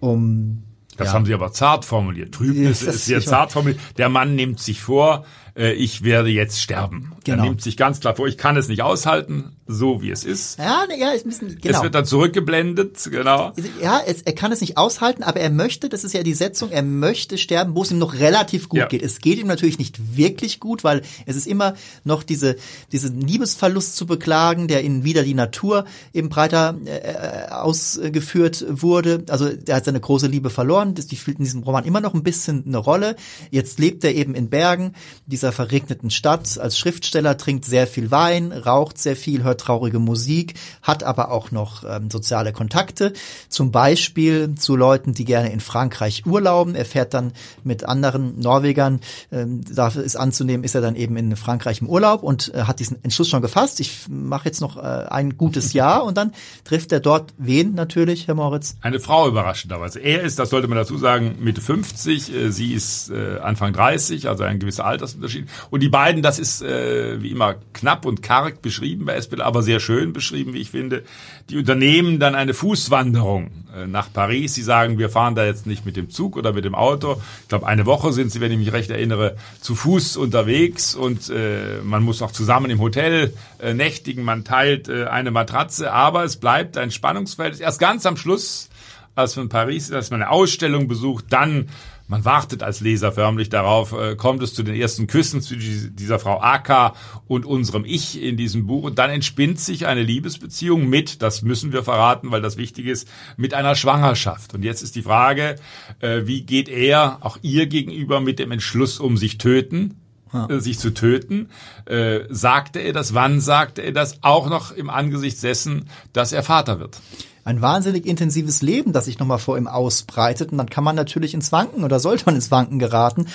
um 0.00 0.62
das 0.96 1.08
ja. 1.08 1.12
haben 1.12 1.26
Sie 1.26 1.34
aber 1.34 1.52
zart 1.52 1.84
formuliert. 1.84 2.32
Trübnis 2.32 2.80
ist 2.82 3.04
sehr 3.04 3.20
zart 3.20 3.52
formuliert. 3.52 3.78
Der 3.98 4.08
Mann 4.08 4.34
nimmt 4.34 4.60
sich 4.60 4.80
vor, 4.80 5.26
äh, 5.54 5.72
ich 5.72 6.04
werde 6.04 6.30
jetzt 6.30 6.62
sterben. 6.62 7.12
Genau. 7.24 7.42
Er 7.42 7.48
nimmt 7.50 7.60
sich 7.60 7.76
ganz 7.76 8.00
klar 8.00 8.16
vor, 8.16 8.26
ich 8.26 8.38
kann 8.38 8.56
es 8.56 8.68
nicht 8.68 8.80
aushalten, 8.80 9.55
so 9.66 10.00
wie 10.00 10.10
es 10.10 10.24
ist. 10.24 10.58
Ja, 10.58 10.84
ja, 10.96 11.10
ist 11.10 11.26
ein 11.26 11.30
bisschen, 11.30 11.58
genau. 11.60 11.76
Es 11.76 11.82
wird 11.82 11.94
dann 11.94 12.04
zurückgeblendet, 12.04 13.08
genau. 13.10 13.52
Ja, 13.82 14.00
es, 14.06 14.22
er 14.22 14.32
kann 14.32 14.52
es 14.52 14.60
nicht 14.60 14.76
aushalten, 14.76 15.24
aber 15.24 15.40
er 15.40 15.50
möchte, 15.50 15.88
das 15.88 16.04
ist 16.04 16.12
ja 16.12 16.22
die 16.22 16.34
Setzung, 16.34 16.70
er 16.70 16.82
möchte 16.82 17.36
sterben, 17.36 17.74
wo 17.74 17.82
es 17.82 17.90
ihm 17.90 17.98
noch 17.98 18.14
relativ 18.14 18.68
gut 18.68 18.78
ja. 18.78 18.86
geht. 18.86 19.02
Es 19.02 19.18
geht 19.18 19.38
ihm 19.38 19.48
natürlich 19.48 19.78
nicht 19.78 20.16
wirklich 20.16 20.60
gut, 20.60 20.84
weil 20.84 21.02
es 21.26 21.36
ist 21.36 21.48
immer 21.48 21.74
noch 22.04 22.22
diese, 22.22 22.56
diesen 22.92 23.20
Liebesverlust 23.20 23.96
zu 23.96 24.06
beklagen, 24.06 24.68
der 24.68 24.82
in 24.82 25.02
wieder 25.02 25.24
die 25.24 25.34
Natur 25.34 25.84
eben 26.14 26.28
breiter 26.28 26.76
äh, 26.84 27.50
ausgeführt 27.50 28.64
wurde. 28.68 29.24
Also 29.28 29.48
er 29.66 29.76
hat 29.76 29.84
seine 29.84 30.00
große 30.00 30.28
Liebe 30.28 30.50
verloren, 30.50 30.94
die 30.94 31.16
spielt 31.16 31.38
in 31.38 31.44
diesem 31.44 31.62
Roman 31.64 31.84
immer 31.84 32.00
noch 32.00 32.14
ein 32.14 32.22
bisschen 32.22 32.64
eine 32.66 32.78
Rolle. 32.78 33.16
Jetzt 33.50 33.80
lebt 33.80 34.04
er 34.04 34.14
eben 34.14 34.34
in 34.36 34.48
Bergen, 34.48 34.92
dieser 35.26 35.50
verregneten 35.50 36.10
Stadt 36.10 36.58
als 36.58 36.78
Schriftsteller, 36.78 37.36
trinkt 37.36 37.64
sehr 37.64 37.88
viel 37.88 38.12
Wein, 38.12 38.52
raucht 38.52 38.98
sehr 38.98 39.16
viel, 39.16 39.42
hört 39.42 39.55
traurige 39.56 39.98
Musik, 39.98 40.54
hat 40.82 41.04
aber 41.04 41.30
auch 41.30 41.50
noch 41.50 41.84
ähm, 41.88 42.10
soziale 42.10 42.52
Kontakte, 42.52 43.12
zum 43.48 43.70
Beispiel 43.70 44.54
zu 44.54 44.76
Leuten, 44.76 45.14
die 45.14 45.24
gerne 45.24 45.52
in 45.52 45.60
Frankreich 45.60 46.26
urlauben. 46.26 46.74
Er 46.74 46.84
fährt 46.84 47.14
dann 47.14 47.32
mit 47.64 47.84
anderen 47.84 48.38
Norwegern, 48.38 49.00
ähm, 49.32 49.62
dafür 49.64 50.02
ist 50.02 50.16
anzunehmen, 50.16 50.64
ist 50.64 50.74
er 50.74 50.80
dann 50.80 50.96
eben 50.96 51.16
in 51.16 51.36
Frankreich 51.36 51.80
im 51.80 51.88
Urlaub 51.88 52.22
und 52.22 52.54
äh, 52.54 52.62
hat 52.62 52.80
diesen 52.80 53.02
Entschluss 53.02 53.28
schon 53.28 53.42
gefasst. 53.42 53.80
Ich 53.80 54.08
mache 54.08 54.46
jetzt 54.46 54.60
noch 54.60 54.76
äh, 54.76 54.80
ein 54.80 55.36
gutes 55.36 55.72
Jahr 55.72 56.04
und 56.04 56.16
dann 56.16 56.32
trifft 56.64 56.92
er 56.92 57.00
dort 57.00 57.34
wen 57.38 57.74
natürlich, 57.74 58.26
Herr 58.26 58.34
Moritz? 58.34 58.76
Eine 58.80 59.00
Frau 59.00 59.28
überraschenderweise. 59.28 60.00
Er 60.00 60.22
ist, 60.22 60.38
das 60.38 60.50
sollte 60.50 60.68
man 60.68 60.78
dazu 60.78 60.98
sagen, 60.98 61.36
Mitte 61.40 61.60
50, 61.60 62.34
äh, 62.34 62.50
sie 62.50 62.72
ist 62.72 63.10
äh, 63.10 63.38
Anfang 63.38 63.72
30, 63.72 64.28
also 64.28 64.44
ein 64.44 64.58
gewisser 64.58 64.84
Altersunterschied. 64.84 65.48
Und 65.70 65.82
die 65.82 65.88
beiden, 65.88 66.22
das 66.22 66.38
ist 66.38 66.62
äh, 66.62 67.22
wie 67.22 67.30
immer 67.30 67.56
knapp 67.72 68.06
und 68.06 68.22
karg 68.22 68.62
beschrieben 68.62 69.04
bei 69.04 69.20
SPL, 69.20 69.42
aber 69.46 69.62
sehr 69.62 69.80
schön 69.80 70.12
beschrieben, 70.12 70.52
wie 70.52 70.60
ich 70.60 70.70
finde. 70.70 71.02
Die 71.48 71.56
unternehmen 71.56 72.18
dann 72.18 72.34
eine 72.34 72.54
Fußwanderung 72.54 73.50
äh, 73.74 73.86
nach 73.86 74.12
Paris. 74.12 74.54
Sie 74.54 74.62
sagen, 74.62 74.98
wir 74.98 75.08
fahren 75.08 75.34
da 75.34 75.44
jetzt 75.44 75.66
nicht 75.66 75.86
mit 75.86 75.96
dem 75.96 76.10
Zug 76.10 76.36
oder 76.36 76.52
mit 76.52 76.64
dem 76.64 76.74
Auto. 76.74 77.20
Ich 77.42 77.48
glaube, 77.48 77.66
eine 77.66 77.86
Woche 77.86 78.12
sind 78.12 78.30
sie, 78.30 78.40
wenn 78.40 78.52
ich 78.52 78.58
mich 78.58 78.72
recht 78.72 78.90
erinnere, 78.90 79.36
zu 79.60 79.74
Fuß 79.74 80.16
unterwegs 80.16 80.94
und 80.94 81.30
äh, 81.30 81.80
man 81.82 82.02
muss 82.02 82.22
auch 82.22 82.32
zusammen 82.32 82.70
im 82.70 82.80
Hotel 82.80 83.32
äh, 83.58 83.74
nächtigen. 83.74 84.24
Man 84.24 84.44
teilt 84.44 84.88
äh, 84.88 85.06
eine 85.06 85.30
Matratze, 85.30 85.92
aber 85.92 86.24
es 86.24 86.36
bleibt 86.36 86.76
ein 86.76 86.90
Spannungsfeld. 86.90 87.60
Erst 87.60 87.80
ganz 87.80 88.06
am 88.06 88.16
Schluss, 88.16 88.68
als 89.14 89.36
man 89.36 89.48
Paris 89.48 89.90
als 89.92 90.10
man 90.10 90.22
eine 90.22 90.30
Ausstellung 90.30 90.88
besucht, 90.88 91.26
dann 91.30 91.68
man 92.08 92.24
wartet 92.24 92.62
als 92.62 92.80
Leser 92.80 93.12
förmlich 93.12 93.48
darauf, 93.48 93.92
äh, 93.92 94.16
kommt 94.16 94.42
es 94.42 94.54
zu 94.54 94.62
den 94.62 94.74
ersten 94.74 95.06
Küssen 95.06 95.40
zu 95.40 95.56
dieser 95.56 96.18
Frau 96.18 96.40
Aka 96.40 96.94
und 97.26 97.44
unserem 97.44 97.84
Ich 97.84 98.22
in 98.22 98.36
diesem 98.36 98.66
Buch. 98.66 98.84
Und 98.84 98.98
dann 98.98 99.10
entspinnt 99.10 99.58
sich 99.58 99.86
eine 99.86 100.02
Liebesbeziehung 100.02 100.88
mit, 100.88 101.22
das 101.22 101.42
müssen 101.42 101.72
wir 101.72 101.82
verraten, 101.82 102.30
weil 102.30 102.42
das 102.42 102.56
wichtig 102.56 102.86
ist, 102.86 103.08
mit 103.36 103.54
einer 103.54 103.74
Schwangerschaft. 103.74 104.54
Und 104.54 104.62
jetzt 104.62 104.82
ist 104.82 104.94
die 104.94 105.02
Frage, 105.02 105.56
äh, 106.00 106.22
wie 106.26 106.42
geht 106.42 106.68
er 106.68 107.18
auch 107.22 107.38
ihr 107.42 107.66
gegenüber 107.66 108.20
mit 108.20 108.38
dem 108.38 108.52
Entschluss 108.52 109.00
um 109.00 109.16
sich 109.16 109.38
töten? 109.38 110.00
Ja. 110.32 110.48
Äh, 110.48 110.60
sich 110.60 110.78
zu 110.78 110.92
töten. 110.92 111.50
Äh, 111.86 112.20
sagte 112.28 112.80
er 112.80 112.92
das? 112.92 113.14
Wann 113.14 113.40
sagte 113.40 113.82
er 113.82 113.92
das? 113.92 114.22
Auch 114.22 114.48
noch 114.48 114.72
im 114.72 114.90
Angesicht 114.90 115.40
dessen, 115.42 115.88
dass 116.12 116.32
er 116.32 116.42
Vater 116.42 116.80
wird 116.80 117.00
ein 117.46 117.62
wahnsinnig 117.62 118.06
intensives 118.06 118.60
Leben, 118.60 118.92
das 118.92 119.04
sich 119.04 119.20
nochmal 119.20 119.38
vor 119.38 119.56
ihm 119.56 119.68
ausbreitet. 119.68 120.50
Und 120.50 120.58
dann 120.58 120.68
kann 120.68 120.82
man 120.82 120.96
natürlich 120.96 121.32
ins 121.32 121.52
Wanken 121.52 121.84
oder 121.84 122.00
sollte 122.00 122.26
man 122.26 122.34
ins 122.34 122.50
Wanken 122.50 122.80
geraten. 122.80 123.26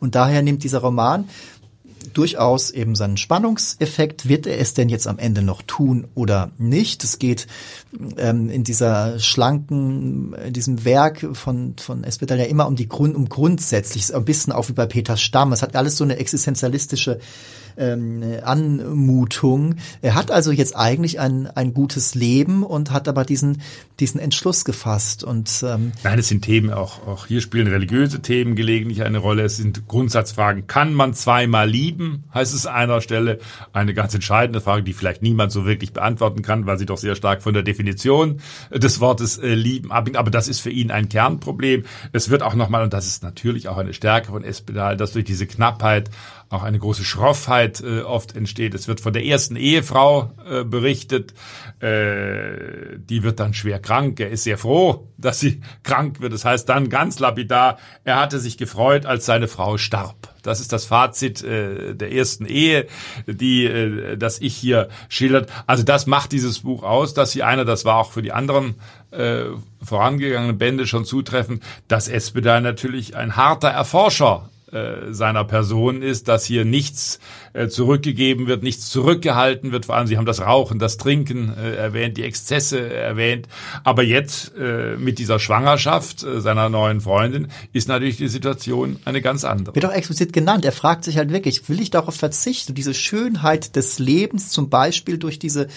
Und 0.00 0.16
daher 0.16 0.42
nimmt 0.42 0.64
dieser 0.64 0.80
Roman 0.80 1.28
durchaus 2.12 2.72
eben 2.72 2.96
seinen 2.96 3.16
Spannungseffekt. 3.16 4.28
Wird 4.28 4.48
er 4.48 4.58
es 4.58 4.74
denn 4.74 4.88
jetzt 4.88 5.06
am 5.06 5.20
Ende 5.20 5.42
noch 5.42 5.62
tun 5.62 6.08
oder 6.16 6.50
nicht? 6.58 7.04
Es 7.04 7.20
geht 7.20 7.46
ähm, 8.16 8.50
in 8.50 8.64
dieser 8.64 9.20
schlanken, 9.20 10.34
in 10.34 10.52
diesem 10.52 10.84
Werk 10.84 11.24
von, 11.34 11.76
von 11.78 12.02
Espetal 12.02 12.40
ja 12.40 12.46
immer 12.46 12.66
um 12.66 12.74
die 12.74 12.88
Grund, 12.88 13.14
um 13.14 13.28
grundsätzlich, 13.28 14.12
ein 14.12 14.24
bisschen 14.24 14.52
auch 14.52 14.68
wie 14.68 14.72
bei 14.72 14.86
Peter 14.86 15.16
Stamm. 15.16 15.52
Es 15.52 15.62
hat 15.62 15.76
alles 15.76 15.96
so 15.96 16.02
eine 16.02 16.16
existenzialistische 16.16 17.20
ähm, 17.80 18.22
Anmutung. 18.44 19.76
Er 20.02 20.14
hat 20.14 20.30
also 20.30 20.52
jetzt 20.52 20.76
eigentlich 20.76 21.18
ein, 21.18 21.46
ein 21.48 21.74
gutes 21.74 22.14
Leben 22.14 22.62
und 22.62 22.90
hat 22.90 23.08
aber 23.08 23.24
diesen, 23.24 23.62
diesen 23.98 24.20
Entschluss 24.20 24.64
gefasst. 24.64 25.24
Und, 25.24 25.64
ähm, 25.66 25.92
Nein, 26.04 26.18
es 26.18 26.28
sind 26.28 26.42
Themen, 26.42 26.72
auch, 26.72 27.06
auch 27.06 27.26
hier 27.26 27.40
spielen 27.40 27.66
religiöse 27.66 28.20
Themen 28.20 28.54
gelegentlich 28.54 29.02
eine 29.02 29.18
Rolle. 29.18 29.42
Es 29.42 29.56
sind 29.56 29.88
Grundsatzfragen. 29.88 30.66
Kann 30.66 30.94
man 30.94 31.14
zweimal 31.14 31.68
lieben, 31.68 32.24
heißt 32.34 32.54
es 32.54 32.66
an 32.66 32.74
einer 32.74 33.00
Stelle. 33.00 33.38
Eine 33.72 33.94
ganz 33.94 34.14
entscheidende 34.14 34.60
Frage, 34.60 34.82
die 34.82 34.92
vielleicht 34.92 35.22
niemand 35.22 35.50
so 35.50 35.64
wirklich 35.64 35.92
beantworten 35.92 36.42
kann, 36.42 36.66
weil 36.66 36.78
sie 36.78 36.86
doch 36.86 36.98
sehr 36.98 37.14
stark 37.14 37.42
von 37.42 37.54
der 37.54 37.62
Definition 37.62 38.40
des 38.72 39.00
Wortes 39.00 39.38
äh, 39.38 39.54
lieben 39.54 39.90
abhängt. 39.90 40.16
Aber 40.16 40.30
das 40.30 40.48
ist 40.48 40.60
für 40.60 40.70
ihn 40.70 40.90
ein 40.90 41.08
Kernproblem. 41.08 41.84
Es 42.12 42.30
wird 42.30 42.42
auch 42.42 42.54
nochmal, 42.54 42.82
und 42.82 42.92
das 42.92 43.06
ist 43.06 43.22
natürlich 43.22 43.68
auch 43.68 43.78
eine 43.78 43.94
Stärke 43.94 44.32
von 44.32 44.44
Espedal, 44.44 44.96
dass 44.96 45.12
durch 45.12 45.24
diese 45.24 45.46
Knappheit 45.46 46.10
auch 46.50 46.64
eine 46.64 46.80
große 46.80 47.04
Schroffheit 47.04 47.80
äh, 47.80 48.00
oft 48.00 48.34
entsteht. 48.34 48.74
Es 48.74 48.88
wird 48.88 49.00
von 49.00 49.12
der 49.12 49.24
ersten 49.24 49.54
Ehefrau 49.54 50.32
äh, 50.50 50.64
berichtet, 50.64 51.32
äh, 51.78 52.98
die 52.98 53.22
wird 53.22 53.38
dann 53.38 53.54
schwer 53.54 53.78
krank. 53.78 54.18
Er 54.18 54.30
ist 54.30 54.42
sehr 54.42 54.58
froh, 54.58 55.08
dass 55.16 55.38
sie 55.38 55.60
krank 55.84 56.20
wird. 56.20 56.32
Das 56.32 56.44
heißt 56.44 56.68
dann 56.68 56.88
ganz 56.88 57.20
lapidar, 57.20 57.78
er 58.02 58.18
hatte 58.18 58.40
sich 58.40 58.58
gefreut, 58.58 59.06
als 59.06 59.26
seine 59.26 59.46
Frau 59.46 59.78
starb. 59.78 60.34
Das 60.42 60.58
ist 60.58 60.72
das 60.72 60.86
Fazit 60.86 61.44
äh, 61.44 61.94
der 61.94 62.12
ersten 62.12 62.46
Ehe, 62.46 62.88
die 63.26 63.66
äh, 63.66 64.16
das 64.16 64.40
ich 64.40 64.56
hier 64.56 64.88
schildert. 65.08 65.50
Also 65.68 65.84
das 65.84 66.06
macht 66.06 66.32
dieses 66.32 66.60
Buch 66.60 66.82
aus, 66.82 67.14
dass 67.14 67.30
sie 67.30 67.44
einer, 67.44 67.64
das 67.64 67.84
war 67.84 67.96
auch 67.98 68.10
für 68.10 68.22
die 68.22 68.32
anderen 68.32 68.74
äh, 69.12 69.44
vorangegangenen 69.82 70.58
Bände 70.58 70.88
schon 70.88 71.04
zutreffend, 71.04 71.62
dass 71.86 72.08
Espeday 72.08 72.60
natürlich 72.60 73.14
ein 73.14 73.36
harter 73.36 73.68
Erforscher 73.68 74.48
äh, 74.72 75.12
seiner 75.12 75.44
Person 75.44 76.02
ist, 76.02 76.28
dass 76.28 76.44
hier 76.44 76.64
nichts 76.64 77.18
äh, 77.52 77.68
zurückgegeben 77.68 78.46
wird, 78.46 78.62
nichts 78.62 78.88
zurückgehalten 78.88 79.72
wird. 79.72 79.86
Vor 79.86 79.96
allem, 79.96 80.06
Sie 80.06 80.16
haben 80.16 80.26
das 80.26 80.40
Rauchen, 80.40 80.78
das 80.78 80.96
Trinken 80.96 81.52
äh, 81.56 81.74
erwähnt, 81.74 82.16
die 82.16 82.22
Exzesse 82.22 82.92
erwähnt. 82.92 83.48
Aber 83.84 84.02
jetzt 84.02 84.52
mit 84.98 85.18
dieser 85.18 85.38
Schwangerschaft 85.38 86.20
seiner 86.20 86.68
neuen 86.68 87.00
Freundin 87.00 87.48
ist 87.72 87.88
natürlich 87.88 88.16
die 88.16 88.28
Situation 88.28 88.98
eine 89.04 89.20
ganz 89.20 89.44
andere. 89.44 89.74
Wird 89.74 89.84
auch 89.84 89.92
explizit 89.92 90.32
genannt. 90.32 90.64
Er 90.64 90.72
fragt 90.72 91.04
sich 91.04 91.16
halt 91.16 91.32
wirklich, 91.32 91.68
will 91.68 91.80
ich 91.80 91.90
darauf 91.90 92.14
verzichten, 92.14 92.74
diese 92.74 92.94
Schönheit 92.94 93.76
des 93.76 93.98
Lebens 93.98 94.50
zum 94.50 94.68
Beispiel 94.68 95.18
durch 95.18 95.38
diese 95.38 95.68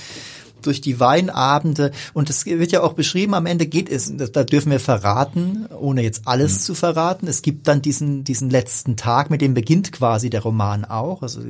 durch 0.64 0.82
die 0.82 1.00
Weinabende 1.00 1.92
und 2.14 2.30
es 2.30 2.46
wird 2.46 2.72
ja 2.72 2.82
auch 2.82 2.94
beschrieben, 2.94 3.34
am 3.34 3.46
Ende 3.46 3.66
geht 3.68 3.90
es, 3.90 4.12
da 4.16 4.44
dürfen 4.44 4.72
wir 4.72 4.80
verraten, 4.80 5.68
ohne 5.80 6.02
jetzt 6.02 6.24
alles 6.26 6.54
mhm. 6.54 6.60
zu 6.60 6.76
verraten. 6.76 7.28
Es 7.28 7.42
gibt 7.42 7.68
dann 7.68 7.82
diesen, 7.82 8.24
diesen 8.24 8.50
letzten 8.50 8.96
Tag, 8.96 9.30
mit 9.30 9.42
dem 9.42 9.54
beginnt 9.54 9.92
quasi 9.92 10.30
der 10.30 10.42
Roman 10.42 10.86
auch. 10.86 11.22
Also 11.22 11.42
es 11.42 11.48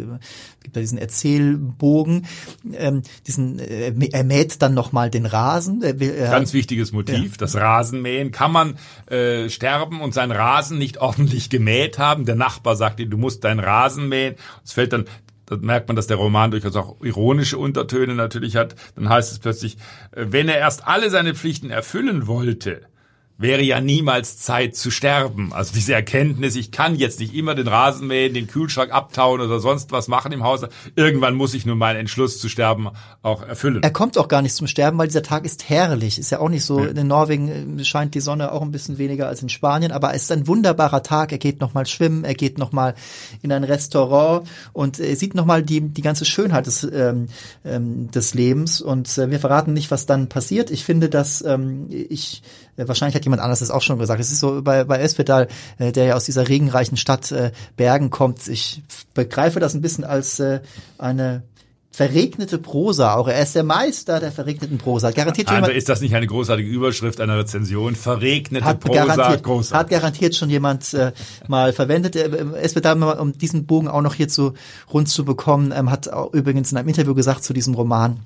gibt 0.62 0.76
da 0.76 0.80
diesen 0.80 0.97
Erzählbogen, 0.97 2.26
ähm, 2.73 3.02
diesen, 3.28 3.60
äh, 3.60 3.93
er 4.12 4.23
mäht 4.23 4.62
dann 4.62 4.73
nochmal 4.73 5.10
den 5.10 5.26
Rasen. 5.26 5.82
Er 5.82 5.99
will, 5.99 6.12
er, 6.12 6.32
Ganz 6.32 6.54
wichtiges 6.54 6.91
Motiv, 6.91 7.32
ja. 7.32 7.38
das 7.38 7.56
Rasenmähen. 7.56 8.32
Kann 8.32 8.52
man 8.52 8.76
äh, 9.08 9.49
sterben 9.49 10.02
und 10.02 10.13
seinen 10.13 10.32
Rasen 10.32 10.78
nicht 10.78 10.97
ordentlich 11.02 11.49
gemäht 11.49 11.99
haben? 11.99 12.26
Der 12.26 12.36
Nachbar 12.36 12.76
sagt 12.76 12.99
ihm, 12.99 13.10
du 13.10 13.17
musst 13.17 13.43
deinen 13.43 13.60
Rasen 13.60 14.10
mähen. 14.10 14.36
Es 14.63 14.73
fällt 14.73 14.93
dann 14.93 15.06
da 15.46 15.58
merkt 15.58 15.88
man, 15.88 15.96
dass 15.96 16.08
der 16.08 16.18
Roman 16.18 16.52
durchaus 16.52 16.76
auch 16.76 17.02
ironische 17.02 17.58
Untertöne 17.58 18.16
natürlich 18.16 18.56
hat, 18.56 18.76
dann 18.96 19.10
heißt 19.10 19.32
es 19.32 19.40
plötzlich, 19.40 19.78
äh, 20.12 20.26
wenn 20.30 20.50
er 20.50 20.58
erst 20.58 20.88
alle 20.88 21.10
seine 21.10 21.36
Pflichten 21.36 21.70
erfüllen 21.70 22.28
wollte, 22.28 22.82
wäre 23.38 23.62
ja 23.62 23.82
niemals 23.82 24.38
Zeit 24.38 24.76
zu 24.76 24.91
sterben. 24.91 25.54
Also 25.54 25.74
diese 25.74 25.93
Erkenntnis, 25.93 26.56
ich 26.56 26.72
kann 26.72 26.96
jetzt 26.96 27.19
nicht 27.19 27.34
immer 27.34 27.56
den 27.56 27.67
Rasen 27.67 28.08
mähen, 28.08 28.34
den 28.34 28.48
Kühlschrank 28.48 28.91
abtauen 28.91 29.41
oder 29.41 29.60
sonst 29.60 29.91
was 29.91 30.08
machen 30.08 30.32
im 30.32 30.43
Haus. 30.43 30.62
Irgendwann 30.96 31.36
muss 31.36 31.54
ich 31.54 31.65
nur 31.65 31.76
meinen 31.76 31.98
Entschluss 31.98 32.39
zu 32.39 32.48
sterben 32.48 32.89
auch 33.22 33.41
erfüllen. 33.41 33.82
Er 33.82 33.91
kommt 33.91 34.17
auch 34.17 34.28
gar 34.28 34.41
nicht 34.41 34.56
zum 34.56 34.67
Sterben, 34.67 34.98
weil 34.98 35.08
dieser 35.08 35.24
Tag 35.24 35.46
ist 35.46 35.69
herrlich. 35.69 36.19
Ist 36.19 36.32
ja 36.32 36.39
auch 36.39 36.50
nicht 36.50 36.63
so. 36.63 36.80
Ja. 36.80 36.88
In 36.88 37.08
Norwegen 37.08 37.80
äh, 37.80 37.84
scheint 37.84 38.15
die 38.15 38.19
Sonne 38.19 38.52
auch 38.52 38.62
ein 38.62 38.72
bisschen 38.72 38.98
weniger 38.98 39.28
als 39.28 39.41
in 39.41 39.50
Spanien, 39.50 39.91
aber 39.91 40.13
es 40.13 40.24
ist 40.24 40.32
ein 40.32 40.48
wunderbarer 40.48 41.04
Tag. 41.04 41.32
Er 41.32 41.38
geht 41.38 41.60
nochmal 41.60 41.86
schwimmen, 41.86 42.24
er 42.24 42.36
geht 42.36 42.58
nochmal 42.58 42.96
in 43.41 43.52
ein 43.52 43.63
Restaurant 43.63 44.48
und 44.74 45.00
er 45.00 45.15
sieht 45.15 45.36
nochmal 45.36 45.63
die, 45.63 45.82
die 45.82 46.02
ganze 46.02 46.26
Schönheit 46.26 46.67
des, 46.67 46.84
ähm, 46.84 47.28
ähm, 47.65 48.12
des 48.12 48.34
Lebens. 48.34 48.80
Und 48.80 49.17
äh, 49.17 49.32
wir 49.32 49.39
verraten 49.39 49.74
nicht, 49.74 49.91
was 49.91 50.06
dann 50.06 50.30
passiert. 50.30 50.72
Ich 50.72 50.84
finde, 50.84 51.10
dass 51.10 51.43
ähm, 51.43 51.88
ich 51.89 52.43
äh, 52.73 52.73
wahrscheinlich 52.78 53.16
hat 53.16 53.24
jemand 53.24 53.42
anderes 53.42 53.60
das 53.60 53.72
auch 53.72 53.82
schon 53.82 54.00
gesagt. 54.00 54.20
Es 54.20 54.32
ist 54.32 54.40
so 54.40 54.62
bei, 54.62 54.84
bei 54.84 55.00
Espetal, 55.00 55.48
äh, 55.78 55.92
der 55.92 56.06
ja 56.06 56.16
aus 56.16 56.26
dieser 56.26 56.48
regenreichen 56.48 56.98
Stadt 56.98 57.32
äh, 57.32 57.52
Bergen 57.78 58.10
kommt. 58.10 58.48
Ich 58.48 58.84
begreife 59.14 59.60
das 59.60 59.74
ein 59.74 59.82
bisschen 59.82 60.04
als 60.04 60.40
äh, 60.40 60.62
eine 60.98 61.44
verregnete 61.94 62.58
Prosa 62.58 63.14
auch. 63.14 63.28
Er 63.28 63.42
ist 63.42 63.54
der 63.54 63.64
Meister 63.64 64.20
der 64.20 64.32
verregneten 64.32 64.80
Prosa. 64.80 65.12
Garantiert 65.12 65.52
jemand, 65.52 65.72
ist 65.74 65.90
das 65.90 66.02
nicht 66.02 66.16
eine 66.16 66.26
großartige 66.26 66.68
Überschrift 66.68 67.22
einer 67.22 67.38
Rezension? 67.38 67.96
Verregnete 67.96 68.66
hat 68.66 68.80
Prosa, 68.80 69.06
garantiert, 69.06 69.44
großartig. 69.44 69.80
Hat 69.80 69.90
garantiert 69.90 70.36
schon 70.36 70.50
jemand 70.50 70.92
äh, 70.96 71.12
mal 71.48 71.72
verwendet. 71.72 72.16
Äh, 72.16 72.30
es 72.62 72.74
wird 72.74 72.86
da, 72.86 72.94
um 72.94 73.38
diesen 73.38 73.68
Bogen 73.68 73.88
auch 73.88 74.02
noch 74.02 74.16
hier 74.16 74.28
zu 74.28 74.54
rund 74.92 75.08
zu 75.08 75.24
bekommen, 75.24 75.72
ähm, 75.76 75.92
hat 75.92 76.10
übrigens 76.34 76.72
in 76.72 76.80
einem 76.80 76.88
Interview 76.88 77.14
gesagt 77.14 77.44
zu 77.44 77.54
diesem 77.54 77.76
Roman, 77.76 78.22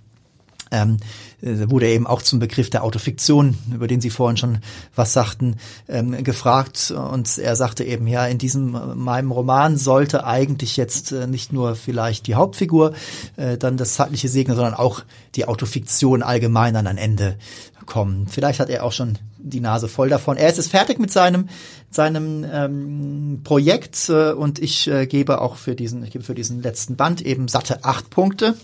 ähm, 0.72 0.98
äh, 1.42 1.70
wurde 1.70 1.88
eben 1.88 2.08
auch 2.08 2.22
zum 2.22 2.40
Begriff 2.40 2.70
der 2.70 2.84
Autofiktion, 2.84 3.58
über 3.74 3.88
den 3.88 4.02
Sie 4.02 4.10
vorhin 4.10 4.38
schon 4.38 4.60
was 4.96 5.14
sagten, 5.14 5.58
ähm, 5.88 6.24
gefragt. 6.24 6.92
Und 6.92 7.38
er 7.38 7.56
sagte 7.56 7.84
eben, 7.84 8.08
ja, 8.08 8.26
in 8.26 8.38
diesem 8.38 8.76
äh, 8.76 8.96
meinem 8.96 9.32
Roman 9.32 9.78
sollte 9.78 10.26
eigentlich 10.26 10.78
jetzt 10.78 11.12
äh, 11.12 11.28
nicht 11.28 11.54
nur 11.54 11.76
vielleicht 11.76 12.28
die 12.28 12.36
Hauptfigur 12.36 12.94
äh, 13.36 13.58
dann 13.58 13.78
das 13.78 13.94
zeitliche 13.94 14.30
segnen, 14.30 14.56
sondern 14.56 14.74
auch 14.74 15.02
die 15.36 15.48
Autofiktion 15.48 16.24
allgemein 16.24 16.76
an 16.76 16.88
ein 16.88 16.98
Ende 16.98 17.38
kommen. 17.86 18.28
Vielleicht 18.28 18.60
hat 18.60 18.70
er 18.70 18.84
auch 18.84 18.92
schon 18.92 19.18
die 19.40 19.62
Nase 19.62 19.88
voll 19.88 20.10
davon. 20.10 20.38
Er 20.38 20.50
ist 20.50 20.60
es 20.60 20.68
fertig 20.68 21.00
mit 21.00 21.12
seinem 21.12 21.50
seinem 21.90 22.46
ähm, 22.52 23.42
Projekt 23.44 24.10
äh, 24.10 24.32
und 24.32 24.60
ich 24.60 24.88
äh, 24.88 25.08
gebe 25.08 25.42
auch 25.42 25.56
für 25.56 25.74
diesen 25.74 26.04
ich 26.04 26.12
gebe 26.12 26.24
für 26.24 26.36
diesen 26.36 26.62
letzten 26.62 26.96
Band 26.96 27.22
eben 27.22 27.48
satte 27.48 27.84
acht 27.84 28.10
Punkte. 28.10 28.56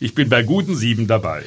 Ich 0.00 0.14
bin 0.14 0.30
bei 0.30 0.42
guten 0.42 0.74
sieben 0.74 1.06
dabei. 1.06 1.42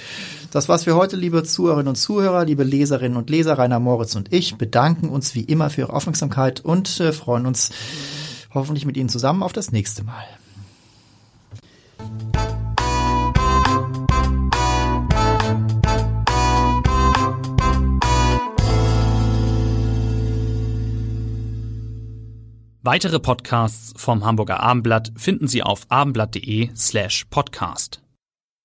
Das 0.51 0.69
war's 0.69 0.83
für 0.83 0.95
heute, 0.95 1.15
liebe 1.15 1.43
Zuhörerinnen 1.43 1.87
und 1.87 1.95
Zuhörer, 1.95 2.45
liebe 2.45 2.63
Leserinnen 2.63 3.17
und 3.17 3.31
Leser. 3.31 3.57
Rainer 3.57 3.79
Moritz 3.79 4.15
und 4.15 4.31
ich 4.31 4.55
bedanken 4.55 5.09
uns 5.09 5.33
wie 5.33 5.41
immer 5.41 5.71
für 5.71 5.81
Ihre 5.81 5.93
Aufmerksamkeit 5.93 6.61
und 6.61 6.99
äh, 6.99 7.11
freuen 7.11 7.47
uns 7.47 7.71
hoffentlich 8.53 8.85
mit 8.85 8.95
Ihnen 8.95 9.09
zusammen 9.09 9.41
auf 9.41 9.53
das 9.53 9.71
nächste 9.71 10.03
Mal. 10.03 10.23
Weitere 22.83 23.19
Podcasts 23.19 23.93
vom 23.95 24.23
Hamburger 24.23 24.59
Abendblatt 24.59 25.11
finden 25.15 25.47
Sie 25.47 25.63
auf 25.63 25.87
abendblatt.de 25.89 26.69
slash 26.75 27.25
podcast. 27.31 28.02